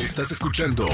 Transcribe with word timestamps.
Estás 0.00 0.32
escuchando 0.32 0.86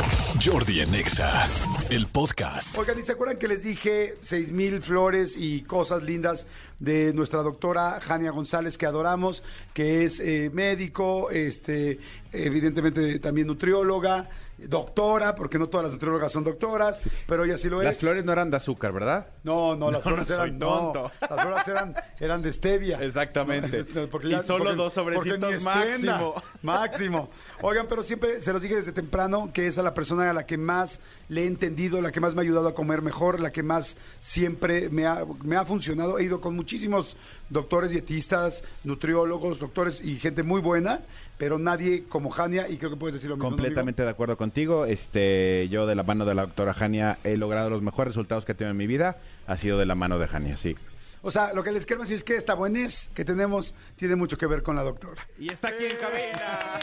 Jordi 0.44 0.80
en 0.80 0.92
Exa, 0.92 1.48
el 1.90 2.08
podcast. 2.08 2.76
Oigan, 2.76 2.98
¿y 2.98 3.04
se 3.04 3.12
acuerdan 3.12 3.38
que 3.38 3.46
les 3.46 3.62
dije 3.62 4.16
seis 4.20 4.50
mil 4.50 4.82
flores 4.82 5.36
y 5.38 5.62
cosas 5.62 6.02
lindas 6.02 6.48
de 6.80 7.12
nuestra 7.14 7.44
doctora 7.44 8.00
Jania 8.00 8.32
González, 8.32 8.76
que 8.76 8.84
adoramos, 8.84 9.44
que 9.74 10.04
es 10.04 10.18
eh, 10.18 10.50
médico, 10.52 11.30
este, 11.30 12.00
evidentemente 12.32 13.20
también 13.20 13.46
nutrióloga, 13.46 14.28
doctora, 14.58 15.34
porque 15.34 15.58
no 15.58 15.68
todas 15.68 15.84
las 15.84 15.92
nutriólogas 15.92 16.32
son 16.32 16.44
doctoras, 16.44 17.00
pero 17.26 17.44
ella 17.44 17.56
sí 17.58 17.68
lo 17.68 17.82
Las 17.82 17.92
es. 17.96 17.98
flores 18.00 18.24
no 18.24 18.32
eran 18.32 18.50
de 18.50 18.56
azúcar, 18.56 18.92
¿verdad? 18.92 19.26
No, 19.44 19.76
no, 19.76 19.90
las 19.90 20.00
No, 20.04 20.10
flores 20.10 20.28
no 20.28 20.34
eran 20.34 20.58
no, 20.58 20.66
tonto. 20.66 21.12
las 21.28 21.40
flores 21.42 21.68
eran, 21.68 21.94
eran 22.20 22.42
de 22.42 22.52
stevia. 22.52 22.98
Exactamente. 23.02 23.84
Y 24.24 24.38
solo 24.40 24.74
dos 24.74 24.94
porque 24.94 25.16
sobrecitos 25.16 25.50
ni 25.50 25.56
esplenda. 25.56 26.12
máximo. 26.18 26.34
Máximo. 26.62 27.30
Oigan, 27.62 27.86
pero 27.88 28.02
siempre 28.02 28.42
se 28.42 28.52
los 28.52 28.62
dije 28.62 28.76
desde 28.76 28.92
temprano 28.92 29.50
que 29.52 29.66
es 29.66 29.78
a 29.78 29.82
la 29.82 29.94
persona 29.94 30.28
a 30.30 30.32
la 30.32 30.46
que 30.46 30.56
más 30.58 31.00
le 31.28 31.42
he 31.42 31.46
entendido, 31.46 32.00
la 32.00 32.10
que 32.12 32.20
más 32.20 32.34
me 32.34 32.40
ha 32.40 32.44
ayudado 32.44 32.68
a 32.68 32.74
comer 32.74 33.02
mejor, 33.02 33.40
la 33.40 33.50
que 33.52 33.62
más 33.62 33.96
siempre 34.20 34.88
me 34.88 35.06
ha, 35.06 35.24
me 35.44 35.56
ha 35.56 35.64
funcionado. 35.64 36.18
He 36.18 36.24
ido 36.24 36.40
con 36.40 36.54
muchísimos 36.56 37.16
doctores, 37.50 37.90
dietistas, 37.90 38.64
nutriólogos, 38.84 39.58
doctores 39.60 40.00
y 40.00 40.16
gente 40.18 40.42
muy 40.42 40.60
buena, 40.60 41.00
pero 41.38 41.58
nadie 41.58 42.04
como 42.08 42.30
Jania 42.30 42.68
y 42.68 42.76
creo 42.78 42.90
que 42.90 42.96
puedes 42.96 43.14
decir 43.14 43.30
lo 43.30 43.36
mismo. 43.36 43.50
Completamente 43.50 44.02
de 44.02 44.08
acuerdo 44.10 44.36
contigo. 44.46 44.84
Este, 44.84 45.68
yo 45.70 45.86
de 45.86 45.96
la 45.96 46.04
mano 46.04 46.24
de 46.24 46.34
la 46.34 46.42
doctora 46.42 46.72
Jania 46.72 47.18
he 47.24 47.36
logrado 47.36 47.68
los 47.68 47.82
mejores 47.82 48.14
resultados 48.14 48.44
que 48.44 48.52
he 48.52 48.54
tenido 48.54 48.70
en 48.70 48.76
mi 48.76 48.86
vida. 48.86 49.16
Ha 49.48 49.56
sido 49.56 49.76
de 49.76 49.86
la 49.86 49.96
mano 49.96 50.20
de 50.20 50.28
Jania, 50.28 50.56
sí. 50.56 50.76
O 51.22 51.32
sea, 51.32 51.52
lo 51.52 51.64
que 51.64 51.72
les 51.72 51.84
quiero 51.84 52.02
decir 52.02 52.14
es 52.14 52.22
que 52.22 52.36
esta 52.36 52.54
buenez 52.54 53.08
que 53.12 53.24
tenemos 53.24 53.74
tiene 53.96 54.14
mucho 54.14 54.38
que 54.38 54.46
ver 54.46 54.62
con 54.62 54.76
la 54.76 54.84
doctora. 54.84 55.26
Y 55.36 55.52
está 55.52 55.68
aquí 55.68 55.86
en 55.86 55.96
cabina. 55.96 56.78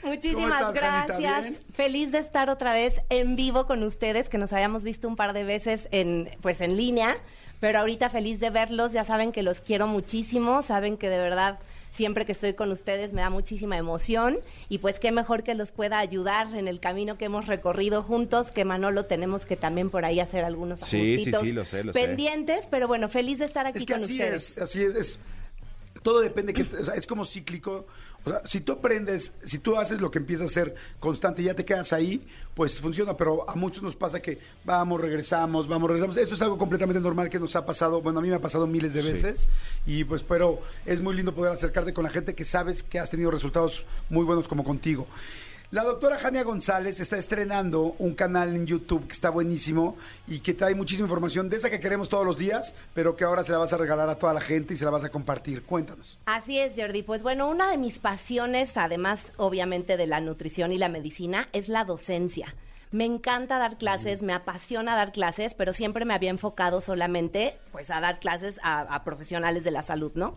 Muchísimas 0.04 0.72
gracias. 0.72 1.54
Feliz 1.74 2.12
de 2.12 2.18
estar 2.18 2.48
otra 2.48 2.72
vez 2.72 3.00
en 3.08 3.34
vivo 3.34 3.66
con 3.66 3.82
ustedes, 3.82 4.28
que 4.28 4.38
nos 4.38 4.52
habíamos 4.52 4.84
visto 4.84 5.08
un 5.08 5.16
par 5.16 5.32
de 5.32 5.42
veces 5.42 5.88
en, 5.90 6.30
pues 6.40 6.60
en 6.60 6.76
línea, 6.76 7.16
pero 7.58 7.80
ahorita 7.80 8.08
feliz 8.08 8.38
de 8.38 8.50
verlos. 8.50 8.92
Ya 8.92 9.02
saben 9.02 9.32
que 9.32 9.42
los 9.42 9.60
quiero 9.60 9.88
muchísimo, 9.88 10.62
saben 10.62 10.96
que 10.96 11.08
de 11.08 11.18
verdad 11.18 11.58
siempre 11.92 12.24
que 12.26 12.32
estoy 12.32 12.54
con 12.54 12.70
ustedes 12.70 13.12
me 13.12 13.22
da 13.22 13.30
muchísima 13.30 13.76
emoción 13.76 14.38
y 14.68 14.78
pues 14.78 15.00
qué 15.00 15.10
mejor 15.12 15.42
que 15.42 15.54
los 15.54 15.72
pueda 15.72 15.98
ayudar 15.98 16.54
en 16.54 16.68
el 16.68 16.80
camino 16.80 17.18
que 17.18 17.24
hemos 17.26 17.46
recorrido 17.46 18.02
juntos, 18.02 18.50
que 18.52 18.64
Manolo 18.64 19.06
tenemos 19.06 19.44
que 19.46 19.56
también 19.56 19.90
por 19.90 20.04
ahí 20.04 20.20
hacer 20.20 20.44
algunos 20.44 20.80
Sí, 20.80 21.14
ajustitos 21.14 21.42
sí, 21.42 21.52
lo 21.52 21.64
sé, 21.64 21.84
lo 21.84 21.92
sé. 21.92 21.98
pendientes, 21.98 22.66
pero 22.70 22.86
bueno, 22.88 23.08
feliz 23.08 23.38
de 23.38 23.44
estar 23.46 23.66
aquí 23.66 23.78
Es 23.78 23.84
que 23.84 23.92
con 23.94 24.04
así 24.04 24.12
ustedes. 24.14 24.50
es, 24.50 24.58
así 24.58 24.82
es, 24.82 24.94
es- 24.94 25.18
Todo 26.02 26.20
depende, 26.20 26.52
que, 26.52 26.62
o 26.62 26.84
sea, 26.84 26.94
es 26.94 27.06
como 27.06 27.24
cíclico. 27.24 27.86
O 28.24 28.30
sea, 28.30 28.42
si 28.44 28.60
tú 28.60 28.72
aprendes, 28.72 29.32
si 29.44 29.58
tú 29.58 29.76
haces 29.76 30.00
lo 30.00 30.10
que 30.10 30.18
empiezas 30.18 30.46
a 30.46 30.54
ser 30.54 30.74
constante 31.00 31.42
y 31.42 31.46
ya 31.46 31.54
te 31.54 31.64
quedas 31.64 31.92
ahí, 31.92 32.26
pues 32.54 32.78
funciona. 32.80 33.16
Pero 33.16 33.48
a 33.48 33.54
muchos 33.54 33.82
nos 33.82 33.94
pasa 33.94 34.20
que 34.20 34.38
vamos, 34.64 35.00
regresamos, 35.00 35.68
vamos, 35.68 35.88
regresamos. 35.88 36.16
Eso 36.16 36.34
es 36.34 36.42
algo 36.42 36.58
completamente 36.58 37.00
normal 37.00 37.30
que 37.30 37.38
nos 37.38 37.54
ha 37.56 37.64
pasado. 37.64 38.02
Bueno, 38.02 38.18
a 38.18 38.22
mí 38.22 38.28
me 38.28 38.34
ha 38.34 38.40
pasado 38.40 38.66
miles 38.66 38.94
de 38.94 39.02
veces. 39.02 39.48
Y 39.86 40.04
pues, 40.04 40.22
pero 40.22 40.60
es 40.84 41.00
muy 41.00 41.14
lindo 41.14 41.34
poder 41.34 41.52
acercarte 41.52 41.92
con 41.92 42.04
la 42.04 42.10
gente 42.10 42.34
que 42.34 42.44
sabes 42.44 42.82
que 42.82 42.98
has 42.98 43.10
tenido 43.10 43.30
resultados 43.30 43.84
muy 44.10 44.24
buenos 44.24 44.48
como 44.48 44.64
contigo. 44.64 45.06
La 45.70 45.84
doctora 45.84 46.18
Jania 46.18 46.44
González 46.44 46.98
está 46.98 47.18
estrenando 47.18 47.94
un 47.98 48.14
canal 48.14 48.56
en 48.56 48.66
YouTube 48.66 49.06
que 49.06 49.12
está 49.12 49.28
buenísimo 49.28 49.98
y 50.26 50.40
que 50.40 50.54
trae 50.54 50.74
muchísima 50.74 51.04
información 51.04 51.50
de 51.50 51.58
esa 51.58 51.68
que 51.68 51.78
queremos 51.78 52.08
todos 52.08 52.24
los 52.24 52.38
días, 52.38 52.74
pero 52.94 53.16
que 53.16 53.24
ahora 53.24 53.44
se 53.44 53.52
la 53.52 53.58
vas 53.58 53.74
a 53.74 53.76
regalar 53.76 54.08
a 54.08 54.14
toda 54.14 54.32
la 54.32 54.40
gente 54.40 54.72
y 54.72 54.78
se 54.78 54.86
la 54.86 54.90
vas 54.90 55.04
a 55.04 55.10
compartir. 55.10 55.64
Cuéntanos. 55.64 56.18
Así 56.24 56.58
es, 56.58 56.72
Jordi. 56.74 57.02
Pues 57.02 57.22
bueno, 57.22 57.50
una 57.50 57.70
de 57.70 57.76
mis 57.76 57.98
pasiones, 57.98 58.78
además 58.78 59.34
obviamente 59.36 59.98
de 59.98 60.06
la 60.06 60.20
nutrición 60.20 60.72
y 60.72 60.78
la 60.78 60.88
medicina, 60.88 61.50
es 61.52 61.68
la 61.68 61.84
docencia. 61.84 62.54
Me 62.90 63.04
encanta 63.04 63.58
dar 63.58 63.76
clases, 63.76 64.22
me 64.22 64.32
apasiona 64.32 64.96
dar 64.96 65.12
clases, 65.12 65.52
pero 65.52 65.74
siempre 65.74 66.06
me 66.06 66.14
había 66.14 66.30
enfocado 66.30 66.80
solamente 66.80 67.54
pues 67.72 67.90
a 67.90 68.00
dar 68.00 68.20
clases 68.20 68.58
a, 68.62 68.80
a 68.80 69.04
profesionales 69.04 69.64
de 69.64 69.70
la 69.70 69.82
salud, 69.82 70.12
¿no? 70.14 70.34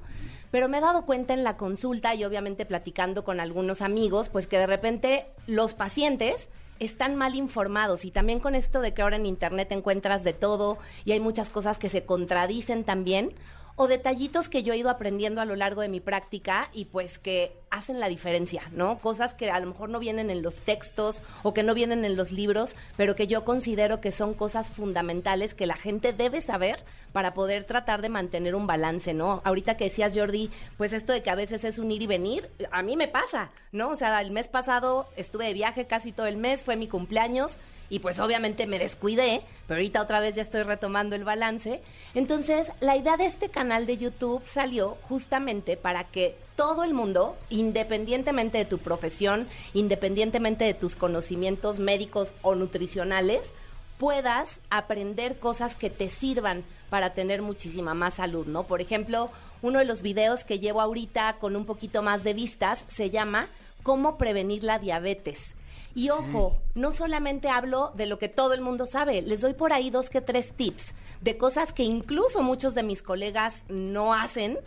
Pero 0.52 0.68
me 0.68 0.78
he 0.78 0.82
dado 0.82 1.06
cuenta 1.06 1.34
en 1.34 1.44
la 1.44 1.58
consulta 1.58 2.14
y 2.14 2.26
obviamente 2.26 2.66
platicando 2.66 3.24
con 3.24 3.40
algunos 3.40 3.82
amigos, 3.82 4.30
pues 4.30 4.48
que 4.48 4.58
de 4.58 4.68
repente 4.68 5.26
los 5.48 5.74
pacientes 5.74 6.50
están 6.80 7.16
mal 7.16 7.36
informados 7.36 8.06
y 8.06 8.12
también 8.12 8.40
con 8.40 8.56
esto 8.56 8.82
de 8.82 8.94
que 8.94 9.02
ahora 9.02 9.16
en 9.16 9.26
internet 9.26 9.72
encuentras 9.72 10.24
de 10.24 10.34
todo 10.34 10.78
y 11.06 11.12
hay 11.12 11.20
muchas 11.20 11.50
cosas 11.50 11.78
que 11.78 11.90
se 11.90 12.06
contradicen 12.06 12.84
también 12.84 13.34
o 13.76 13.88
detallitos 13.88 14.50
que 14.50 14.64
yo 14.64 14.74
he 14.74 14.78
ido 14.78 14.90
aprendiendo 14.90 15.42
a 15.42 15.46
lo 15.46 15.56
largo 15.56 15.82
de 15.82 15.90
mi 15.90 16.00
práctica 16.00 16.70
y 16.74 16.86
pues 16.86 17.20
que 17.20 17.61
hacen 17.72 18.00
la 18.00 18.10
diferencia, 18.10 18.64
¿no? 18.72 19.00
Cosas 19.00 19.34
que 19.34 19.50
a 19.50 19.60
lo 19.60 19.68
mejor 19.68 19.90
no 19.90 20.00
vienen 20.00 20.30
en 20.30 20.42
los 20.44 20.60
textos 20.60 21.24
o 21.42 21.54
que 21.54 21.64
no 21.64 21.74
vienen 21.74 22.06
en 22.06 22.16
los 22.16 22.32
libros, 22.32 22.76
pero 22.98 23.16
que 23.16 23.28
yo 23.28 23.44
considero 23.44 24.02
que 24.02 24.12
son 24.12 24.34
cosas 24.34 24.70
fundamentales 24.70 25.54
que 25.54 25.66
la 25.66 25.76
gente 25.76 26.14
debe 26.14 26.42
saber 26.42 26.84
para 27.14 27.34
poder 27.34 27.64
tratar 27.64 28.02
de 28.02 28.10
mantener 28.10 28.56
un 28.56 28.68
balance, 28.68 29.14
¿no? 29.14 29.42
Ahorita 29.44 29.78
que 29.78 29.86
decías, 29.86 30.14
Jordi, 30.16 30.50
pues 30.78 30.94
esto 30.94 31.14
de 31.14 31.22
que 31.22 31.30
a 31.30 31.36
veces 31.36 31.64
es 31.64 31.78
un 31.78 31.92
ir 31.92 32.02
y 32.02 32.08
venir, 32.08 32.50
a 32.72 32.84
mí 32.84 32.96
me 32.96 33.08
pasa, 33.08 33.52
¿no? 33.72 33.90
O 33.90 33.96
sea, 33.96 34.22
el 34.22 34.32
mes 34.32 34.48
pasado 34.48 35.10
estuve 35.16 35.48
de 35.48 35.54
viaje 35.54 35.88
casi 35.88 36.12
todo 36.12 36.28
el 36.28 36.38
mes, 36.38 36.64
fue 36.64 36.76
mi 36.76 36.88
cumpleaños 36.88 37.58
y 37.90 38.00
pues 38.00 38.20
obviamente 38.20 38.68
me 38.68 38.80
descuidé, 38.80 39.42
pero 39.68 39.80
ahorita 39.80 40.02
otra 40.02 40.22
vez 40.22 40.36
ya 40.36 40.42
estoy 40.42 40.64
retomando 40.64 41.16
el 41.16 41.26
balance. 41.26 41.82
Entonces, 42.14 42.72
la 42.80 42.96
idea 42.96 43.18
de 43.18 43.26
este 43.26 43.50
canal 43.50 43.86
de 43.86 43.98
YouTube 43.98 44.42
salió 44.46 44.98
justamente 45.04 45.76
para 45.76 46.06
que 46.06 46.38
todo 46.62 46.84
el 46.84 46.94
mundo, 46.94 47.36
independientemente 47.50 48.60
de 48.60 48.66
tu 48.66 48.78
profesión, 48.78 49.48
independientemente 49.74 50.64
de 50.64 50.76
tus 50.76 50.96
conocimientos 50.96 51.80
médicos 51.80 52.36
o 52.44 52.54
nutricionales, 52.54 53.56
puedas 53.98 54.60
aprender 54.70 55.40
cosas 55.40 55.76
que 55.76 55.90
te 55.90 56.12
sirvan 56.12 56.64
para 56.92 57.16
tener 57.16 57.42
muchísima 57.42 57.96
más 57.96 58.14
salud, 58.14 58.46
¿no? 58.46 58.68
Por 58.68 58.80
ejemplo, 58.80 59.32
uno 59.64 59.80
de 59.80 59.86
los 59.86 60.04
videos 60.04 60.44
que 60.44 60.60
llevo 60.60 60.82
ahorita 60.82 61.38
con 61.40 61.56
un 61.56 61.66
poquito 61.66 62.04
más 62.04 62.24
de 62.24 62.36
vistas 62.36 62.86
se 62.90 63.10
llama 63.10 63.48
¿Cómo 63.82 64.20
prevenir 64.20 64.64
la 64.64 64.78
diabetes? 64.78 65.56
Y 65.96 66.12
ojo, 66.12 66.60
no 66.76 66.92
solamente 66.92 67.50
hablo 67.50 67.92
de 67.96 68.06
lo 68.06 68.20
que 68.20 68.30
todo 68.30 68.54
el 68.54 68.62
mundo 68.62 68.86
sabe, 68.86 69.24
les 69.24 69.42
doy 69.42 69.56
por 69.56 69.74
ahí 69.74 69.90
dos 69.90 70.12
que 70.12 70.22
tres 70.22 70.52
tips 70.52 70.94
de 71.22 71.38
cosas 71.38 71.74
que 71.74 71.82
incluso 71.82 72.44
muchos 72.44 72.76
de 72.76 72.84
mis 72.84 73.02
colegas 73.02 73.66
no 73.68 74.14
hacen 74.14 74.60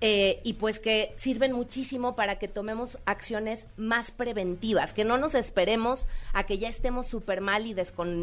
eh, 0.00 0.40
y 0.44 0.54
pues 0.54 0.78
que 0.78 1.14
sirven 1.16 1.52
muchísimo 1.52 2.16
para 2.16 2.38
que 2.38 2.48
tomemos 2.48 2.98
acciones 3.04 3.66
más 3.76 4.10
preventivas, 4.10 4.92
que 4.92 5.04
no 5.04 5.18
nos 5.18 5.34
esperemos 5.34 6.06
a 6.32 6.46
que 6.46 6.58
ya 6.58 6.68
estemos 6.68 7.06
súper 7.06 7.40
mal 7.40 7.66
y, 7.66 7.74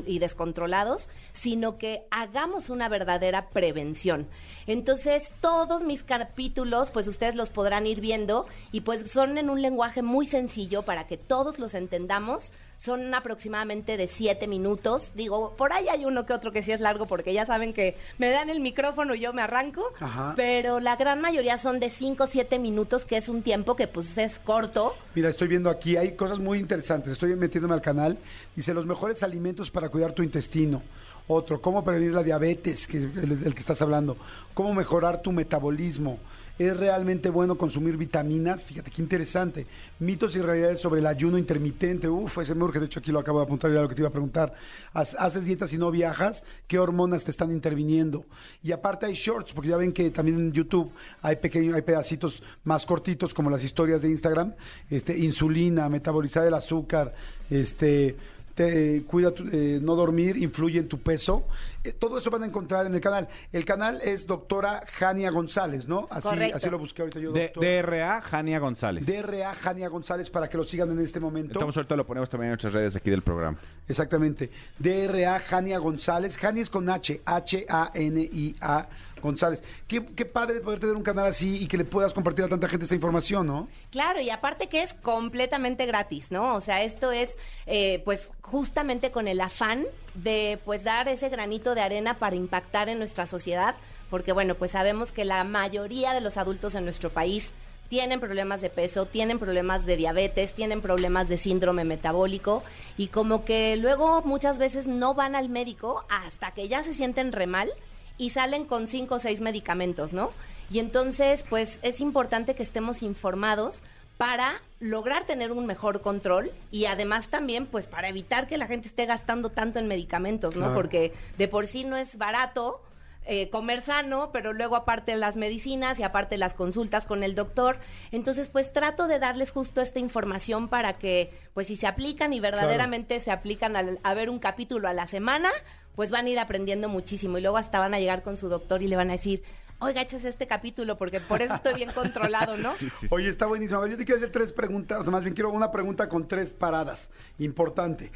y 0.06 0.19
descontrolados, 0.19 1.09
sino 1.34 1.78
que 1.78 2.03
hagamos 2.09 2.69
una 2.69 2.90
verdadera 2.90 3.50
prevención. 3.50 4.28
Entonces, 4.66 5.31
todos 5.41 5.84
mis 5.84 6.03
capítulos, 6.03 6.91
pues 6.91 7.07
ustedes 7.07 7.35
los 7.35 7.50
podrán 7.50 7.85
ir 7.85 8.02
viendo 8.02 8.47
y 8.72 8.81
pues 8.81 9.12
son 9.12 9.38
en 9.38 9.50
un 9.50 9.62
lenguaje 9.62 10.02
muy 10.02 10.25
sencillo 10.25 10.84
para 10.84 11.07
que 11.07 11.17
todos 11.17 11.59
los 11.59 11.73
entendamos. 11.73 12.52
Son 12.78 13.13
aproximadamente 13.13 13.97
de 13.97 14.08
siete 14.08 14.47
minutos. 14.47 15.12
Digo, 15.16 15.53
por 15.58 15.74
ahí 15.74 15.88
hay 15.88 16.06
uno 16.06 16.25
que 16.25 16.34
otro 16.34 16.52
que 16.52 16.63
sí 16.63 16.72
es 16.72 16.81
largo 16.81 17.06
porque 17.06 17.34
ya 17.34 17.46
saben 17.46 17.74
que 17.74 17.96
me 18.18 18.30
dan 18.31 18.50
el 18.50 18.59
micrófono 18.59 19.16
y 19.16 19.22
yo 19.22 19.34
me 19.34 19.41
arranco. 19.41 19.94
Ajá. 20.00 20.34
Pero 20.36 20.80
la 20.80 20.96
gran 20.96 21.22
mayoría 21.22 21.58
son 21.58 21.80
de 21.80 21.90
5 21.90 22.24
o 22.24 22.28
7 22.28 22.59
minutos, 22.59 23.06
que 23.06 23.18
es 23.18 23.30
un 23.30 23.41
tiempo 23.41 23.75
que 23.75 23.88
pues 23.88 24.18
es 24.18 24.40
corto. 24.40 24.96
Mira, 25.14 25.30
estoy 25.30 25.47
viendo 25.47 25.69
aquí, 25.69 25.97
hay 25.97 26.16
cosas 26.16 26.40
muy 26.40 26.59
interesantes. 26.59 27.14
Estoy 27.14 27.35
metiéndome 27.35 27.74
al 27.74 27.81
canal. 27.81 28.18
Dice, 28.56 28.74
los 28.74 28.85
mejores 28.85 29.24
alimentos 29.24 29.72
para 29.72 29.90
cuidar 29.90 30.14
tu 30.14 30.24
intestino. 30.24 30.81
Otro, 31.28 31.59
cómo 31.59 31.84
prevenir 31.84 32.13
la 32.13 32.24
diabetes, 32.24 32.86
que 32.88 32.97
el, 32.97 33.41
del 33.41 33.53
que 33.53 33.59
estás 33.59 33.81
hablando. 33.81 34.16
Cómo 34.53 34.74
mejorar 34.74 35.22
tu 35.22 35.31
metabolismo. 35.31 36.19
¿Es 36.58 36.78
realmente 36.78 37.30
bueno 37.30 37.58
consumir 37.58 37.97
vitaminas? 37.97 38.63
Fíjate 38.63 38.90
qué 38.90 39.02
interesante. 39.02 39.68
Mitos 40.00 40.35
y 40.38 40.41
realidades 40.41 40.80
sobre 40.80 41.02
el 41.02 41.08
ayuno 41.08 41.38
intermitente. 41.38 42.08
Uf, 42.08 42.38
ese 42.38 42.56
me 42.56 42.64
urge. 42.64 42.80
De 42.80 42.85
hecho, 42.85 43.02
aquí 43.02 43.11
lo 43.11 43.20
acabo 43.20 43.40
de 43.40 43.46
apuntar 43.46 43.70
y 43.70 43.73
era 43.73 43.82
lo 43.82 43.90
que 43.90 43.96
te 43.96 44.02
iba 44.02 44.08
a 44.08 44.14
preguntar. 44.14 44.53
¿Haces 44.94 45.46
dietas 45.46 45.73
y 45.73 45.78
no 45.78 45.91
viajas? 45.91 46.46
¿Qué 46.67 46.79
hormonas 46.79 47.26
te 47.26 47.32
están 47.32 47.52
interviniendo? 47.52 48.23
Y 48.64 48.72
aparte 48.72 49.05
hay 49.05 49.16
shorts, 49.16 49.52
porque 49.52 49.70
ya 49.70 49.78
ven 49.78 49.91
que 49.91 50.11
también 50.11 50.38
en 50.38 50.53
YouTube 50.53 50.94
hay 51.22 51.35
pequeños, 51.35 51.76
hay 51.76 51.82
pedacitos 51.82 52.41
más 52.64 52.85
cortitos, 52.85 53.34
como 53.34 53.49
las 53.49 53.64
historias 53.64 54.02
de 54.02 54.09
Instagram. 54.09 54.53
Este, 54.90 55.17
insulina, 55.17 55.90
metabolizar 55.90 56.47
el 56.47 56.53
azúcar, 56.53 57.14
este 57.49 58.16
te, 58.55 58.96
eh, 58.97 59.03
cuida 59.03 59.31
tu- 59.31 59.47
eh, 59.52 59.79
no 59.81 59.96
dormir, 59.96 60.37
influye 60.37 60.79
en 60.79 60.87
tu 60.87 60.97
peso. 60.99 61.46
Eh, 61.84 61.91
todo 61.91 62.17
eso 62.17 62.31
van 62.31 62.43
a 62.43 62.46
encontrar 62.46 62.85
en 62.85 62.96
el 62.96 63.02
canal. 63.02 63.28
El 63.52 63.66
canal 63.66 63.99
es 64.02 64.25
doctora 64.25 64.81
Jania 64.97 65.29
González, 65.29 65.87
¿no? 65.87 66.07
Así, 66.09 66.29
Correcto. 66.29 66.57
así 66.57 66.69
lo 66.69 66.79
busqué 66.79 67.02
ahorita 67.03 67.19
yo. 67.19 67.31
DRA 67.34 68.22
Jania 68.22 68.59
González. 68.59 69.05
DRA 69.05 69.53
Jania 69.55 69.90
González 69.90 70.29
para 70.29 70.49
que 70.49 70.57
lo 70.57 70.66
sigan 70.66 70.90
en 70.91 70.99
este 71.02 71.19
momento. 71.19 71.53
Entonces 71.59 71.78
ahorita 71.78 71.96
lo 71.96 72.05
ponemos 72.05 72.29
también 72.29 72.47
en 72.47 72.52
nuestras 72.53 72.73
redes 72.73 72.96
aquí 72.96 73.09
del 73.11 73.22
programa. 73.22 73.57
Exactamente. 73.87 74.49
DRA 74.79 75.40
Jania 75.40 75.78
González. 75.78 76.37
Jania 76.37 76.63
es 76.63 76.69
con 76.69 76.90
H, 76.90 77.22
H-A-N-I-A 77.25 78.87
González. 79.25 79.63
Qué, 79.87 80.05
qué 80.05 80.25
padre 80.25 80.61
poder 80.61 80.79
tener 80.79 80.95
un 80.95 81.03
canal 81.03 81.25
así 81.25 81.57
y 81.63 81.67
que 81.67 81.77
le 81.77 81.85
puedas 81.85 82.13
compartir 82.13 82.45
a 82.45 82.49
tanta 82.49 82.67
gente 82.67 82.85
esta 82.85 82.95
información, 82.95 83.47
¿no? 83.47 83.67
Claro, 83.91 84.22
y 84.22 84.29
aparte 84.29 84.67
que 84.67 84.83
es 84.83 84.93
completamente 84.93 85.85
gratis, 85.85 86.31
¿no? 86.31 86.55
O 86.55 86.61
sea, 86.61 86.83
esto 86.83 87.11
es, 87.11 87.37
eh, 87.66 88.01
pues, 88.05 88.31
justamente 88.41 89.11
con 89.11 89.27
el 89.27 89.41
afán 89.41 89.85
de, 90.13 90.59
pues, 90.63 90.83
dar 90.83 91.07
ese 91.07 91.29
granito 91.29 91.75
de 91.75 91.81
arena 91.81 92.16
para 92.16 92.35
impactar 92.35 92.89
en 92.89 92.99
nuestra 92.99 93.25
sociedad, 93.25 93.75
porque, 94.09 94.31
bueno, 94.31 94.55
pues 94.55 94.72
sabemos 94.72 95.11
que 95.11 95.25
la 95.25 95.43
mayoría 95.43 96.13
de 96.13 96.22
los 96.22 96.37
adultos 96.37 96.75
en 96.75 96.85
nuestro 96.85 97.09
país 97.09 97.51
tienen 97.89 98.19
problemas 98.19 98.61
de 98.61 98.69
peso, 98.69 99.05
tienen 99.05 99.39
problemas 99.39 99.85
de 99.85 99.97
diabetes, 99.97 100.53
tienen 100.53 100.81
problemas 100.81 101.29
de 101.29 101.37
síndrome 101.37 101.85
metabólico 101.85 102.63
y 102.97 103.07
como 103.07 103.45
que 103.45 103.75
luego 103.77 104.22
muchas 104.23 104.57
veces 104.57 104.87
no 104.87 105.13
van 105.13 105.35
al 105.35 105.49
médico 105.49 106.03
hasta 106.09 106.51
que 106.51 106.67
ya 106.67 106.83
se 106.83 106.93
sienten 106.93 107.31
re 107.31 107.47
mal 107.47 107.69
y 108.17 108.29
salen 108.32 108.66
con 108.66 108.88
cinco 108.88 109.16
o 109.16 109.20
seis 109.20 109.41
medicamentos, 109.41 110.14
¿no? 110.14 110.32
Y 110.72 110.79
entonces, 110.79 111.44
pues 111.50 111.79
es 111.84 112.02
importante 112.02 112.56
que 112.56 112.64
estemos 112.64 113.02
informados 113.03 113.82
para 114.17 114.62
lograr 114.79 115.26
tener 115.26 115.52
un 115.52 115.66
mejor 115.66 116.00
control 116.02 116.52
y 116.72 116.85
además 116.85 117.28
también 117.28 117.66
pues 117.66 117.85
para 117.85 118.08
evitar 118.08 118.47
que 118.47 118.58
la 118.58 118.66
gente 118.67 118.88
esté 118.88 119.06
gastando 119.06 119.50
tanto 119.50 119.78
en 119.79 119.88
medicamentos, 119.88 120.56
¿no? 120.56 120.62
Claro. 120.67 120.76
Porque 120.76 121.14
de 121.38 121.47
por 121.50 121.67
sí 121.67 121.84
no 121.84 121.97
es 121.97 122.17
barato 122.17 122.82
eh, 123.28 123.50
comer 123.50 123.82
sano, 123.82 124.29
pero 124.32 124.53
luego 124.53 124.76
aparte 124.76 125.16
las 125.16 125.35
medicinas 125.35 126.00
y 126.00 126.03
aparte 126.03 126.38
las 126.38 126.53
consultas 126.53 127.06
con 127.06 127.23
el 127.23 127.35
doctor. 127.35 127.78
Entonces, 128.11 128.50
pues 128.50 128.72
trato 128.72 129.08
de 129.08 129.20
darles 129.20 129.52
justo 129.52 129.82
esta 129.82 130.00
información 130.00 130.68
para 130.70 130.94
que, 130.94 131.34
pues 131.53 131.68
si 131.68 131.76
se 131.76 131.88
aplican 131.88 132.34
y 132.34 132.40
verdaderamente 132.40 133.20
se 133.20 133.32
aplican 133.32 133.76
al- 133.76 134.00
a 134.03 134.14
ver 134.14 134.29
un 134.29 134.38
capítulo 134.40 134.88
a 134.88 134.94
la 134.94 135.08
semana, 135.08 135.50
pues 135.96 136.12
van 136.12 136.26
a 136.26 136.30
ir 136.30 136.40
aprendiendo 136.40 136.90
muchísimo 136.90 137.38
y 137.38 137.42
luego 137.42 137.58
hasta 137.58 137.80
van 137.80 137.94
a 137.94 138.00
llegar 138.00 138.24
con 138.24 138.38
su 138.38 138.50
doctor 138.50 138.82
y 138.84 138.88
le 138.88 138.96
van 138.96 139.09
a 139.09 139.14
decir, 139.14 139.44
oiga, 139.80 140.02
eches 140.02 140.26
este 140.26 140.47
capítulo 140.47 140.97
porque 140.97 141.20
por 141.20 141.42
eso 141.42 141.53
estoy 141.53 141.76
bien 141.76 141.92
controlado, 141.92 142.58
¿no? 142.58 142.72
Oye, 143.09 143.30
está 143.30 143.46
buenísimo. 143.46 143.80
A 143.80 143.84
ver, 143.84 143.92
yo 143.92 143.97
te 143.97 144.06
quiero 144.06 144.18
hacer 144.18 144.32
tres 144.32 144.52
preguntas, 144.52 145.00
o 145.00 145.03
sea, 145.03 145.12
más 145.12 145.24
bien 145.24 145.34
quiero 145.34 145.50
una 145.52 145.72
pregunta 145.72 146.09
con 146.09 146.28
tres 146.28 146.52
paradas. 146.52 147.09
Importante. 147.40 148.12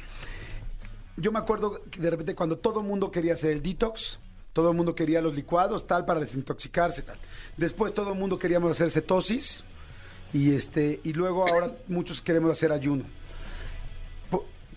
Yo 1.16 1.32
me 1.32 1.38
acuerdo 1.38 1.80
que 1.90 2.00
de 2.00 2.10
repente 2.10 2.34
cuando 2.34 2.58
todo 2.58 2.80
el 2.80 2.86
mundo 2.86 3.10
quería 3.10 3.34
hacer 3.34 3.52
el 3.52 3.62
detox, 3.62 4.18
todo 4.52 4.70
el 4.70 4.76
mundo 4.76 4.94
quería 4.94 5.20
los 5.20 5.34
licuados, 5.34 5.86
tal, 5.86 6.04
para 6.04 6.20
desintoxicarse, 6.20 7.02
tal. 7.02 7.18
Después 7.56 7.94
todo 7.94 8.12
el 8.12 8.18
mundo 8.18 8.38
queríamos 8.38 8.72
hacer 8.72 8.90
cetosis 8.90 9.64
y 10.32 10.54
este 10.54 11.00
y 11.04 11.12
luego 11.12 11.46
ahora 11.46 11.72
muchos 11.88 12.20
queremos 12.20 12.52
hacer 12.52 12.72
ayuno. 12.72 13.04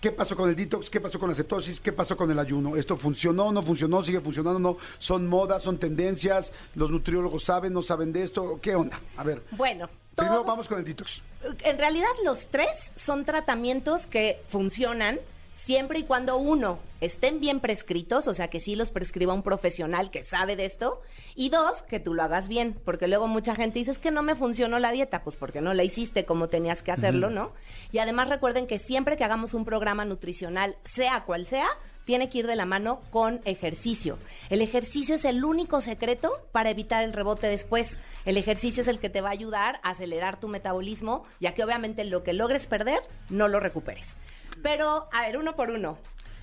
¿Qué 0.04 0.12
pasó 0.12 0.36
con 0.36 0.50
el 0.50 0.54
detox? 0.54 0.90
¿Qué 0.90 1.00
pasó 1.00 1.18
con 1.18 1.30
la 1.30 1.34
cetosis? 1.34 1.80
¿Qué 1.80 1.90
pasó 1.90 2.14
con 2.14 2.30
el 2.30 2.38
ayuno? 2.38 2.76
¿Esto 2.76 2.94
funcionó? 2.98 3.50
¿No 3.50 3.62
funcionó? 3.62 4.02
¿Sigue 4.02 4.20
funcionando? 4.20 4.58
¿No? 4.58 4.76
¿Son 4.98 5.26
modas? 5.26 5.62
¿Son 5.62 5.78
tendencias? 5.78 6.52
¿Los 6.74 6.90
nutriólogos 6.90 7.44
saben? 7.44 7.72
¿No 7.72 7.82
saben 7.82 8.12
de 8.12 8.22
esto? 8.22 8.58
¿Qué 8.60 8.74
onda? 8.74 9.00
A 9.16 9.24
ver. 9.24 9.42
Bueno, 9.52 9.88
Primero 10.14 10.44
vamos 10.44 10.68
con 10.68 10.78
el 10.78 10.84
detox. 10.84 11.22
En 11.62 11.78
realidad 11.78 12.10
los 12.22 12.48
tres 12.48 12.92
son 12.96 13.24
tratamientos 13.24 14.06
que 14.06 14.42
funcionan 14.46 15.20
siempre 15.54 16.00
y 16.00 16.02
cuando 16.04 16.36
uno 16.36 16.78
estén 17.00 17.40
bien 17.40 17.60
prescritos, 17.60 18.28
o 18.28 18.34
sea 18.34 18.48
que 18.48 18.60
sí 18.60 18.76
los 18.76 18.90
prescriba 18.90 19.32
un 19.32 19.42
profesional 19.42 20.10
que 20.10 20.24
sabe 20.24 20.56
de 20.56 20.64
esto, 20.64 21.00
y 21.34 21.48
dos, 21.48 21.82
que 21.82 22.00
tú 22.00 22.14
lo 22.14 22.22
hagas 22.22 22.48
bien, 22.48 22.74
porque 22.84 23.08
luego 23.08 23.26
mucha 23.26 23.54
gente 23.54 23.78
dice 23.78 23.90
es 23.92 23.98
que 23.98 24.10
no 24.10 24.22
me 24.22 24.36
funcionó 24.36 24.78
la 24.78 24.92
dieta, 24.92 25.22
pues 25.22 25.36
porque 25.36 25.60
no 25.60 25.74
la 25.74 25.84
hiciste 25.84 26.24
como 26.24 26.48
tenías 26.48 26.82
que 26.82 26.92
hacerlo, 26.92 27.30
¿no? 27.30 27.50
Y 27.92 27.98
además 27.98 28.28
recuerden 28.28 28.66
que 28.66 28.78
siempre 28.78 29.16
que 29.16 29.24
hagamos 29.24 29.54
un 29.54 29.64
programa 29.64 30.04
nutricional, 30.04 30.76
sea 30.84 31.24
cual 31.24 31.46
sea, 31.46 31.68
tiene 32.04 32.28
que 32.28 32.38
ir 32.38 32.46
de 32.46 32.56
la 32.56 32.66
mano 32.66 33.00
con 33.10 33.40
ejercicio. 33.44 34.18
El 34.50 34.62
ejercicio 34.62 35.14
es 35.14 35.24
el 35.24 35.44
único 35.44 35.80
secreto 35.80 36.32
para 36.52 36.70
evitar 36.70 37.02
el 37.02 37.12
rebote 37.12 37.46
después. 37.46 37.98
El 38.24 38.36
ejercicio 38.36 38.82
es 38.82 38.88
el 38.88 38.98
que 38.98 39.10
te 39.10 39.20
va 39.20 39.30
a 39.30 39.32
ayudar 39.32 39.80
a 39.82 39.90
acelerar 39.90 40.38
tu 40.38 40.48
metabolismo, 40.48 41.24
ya 41.40 41.54
que 41.54 41.64
obviamente 41.64 42.04
lo 42.04 42.22
que 42.22 42.32
logres 42.32 42.66
perder, 42.66 43.00
no 43.30 43.48
lo 43.48 43.60
recuperes. 43.60 44.16
Pero, 44.64 45.08
a 45.12 45.22
ver, 45.26 45.36
uno 45.36 45.54
por 45.54 45.70
uno. 45.70 45.96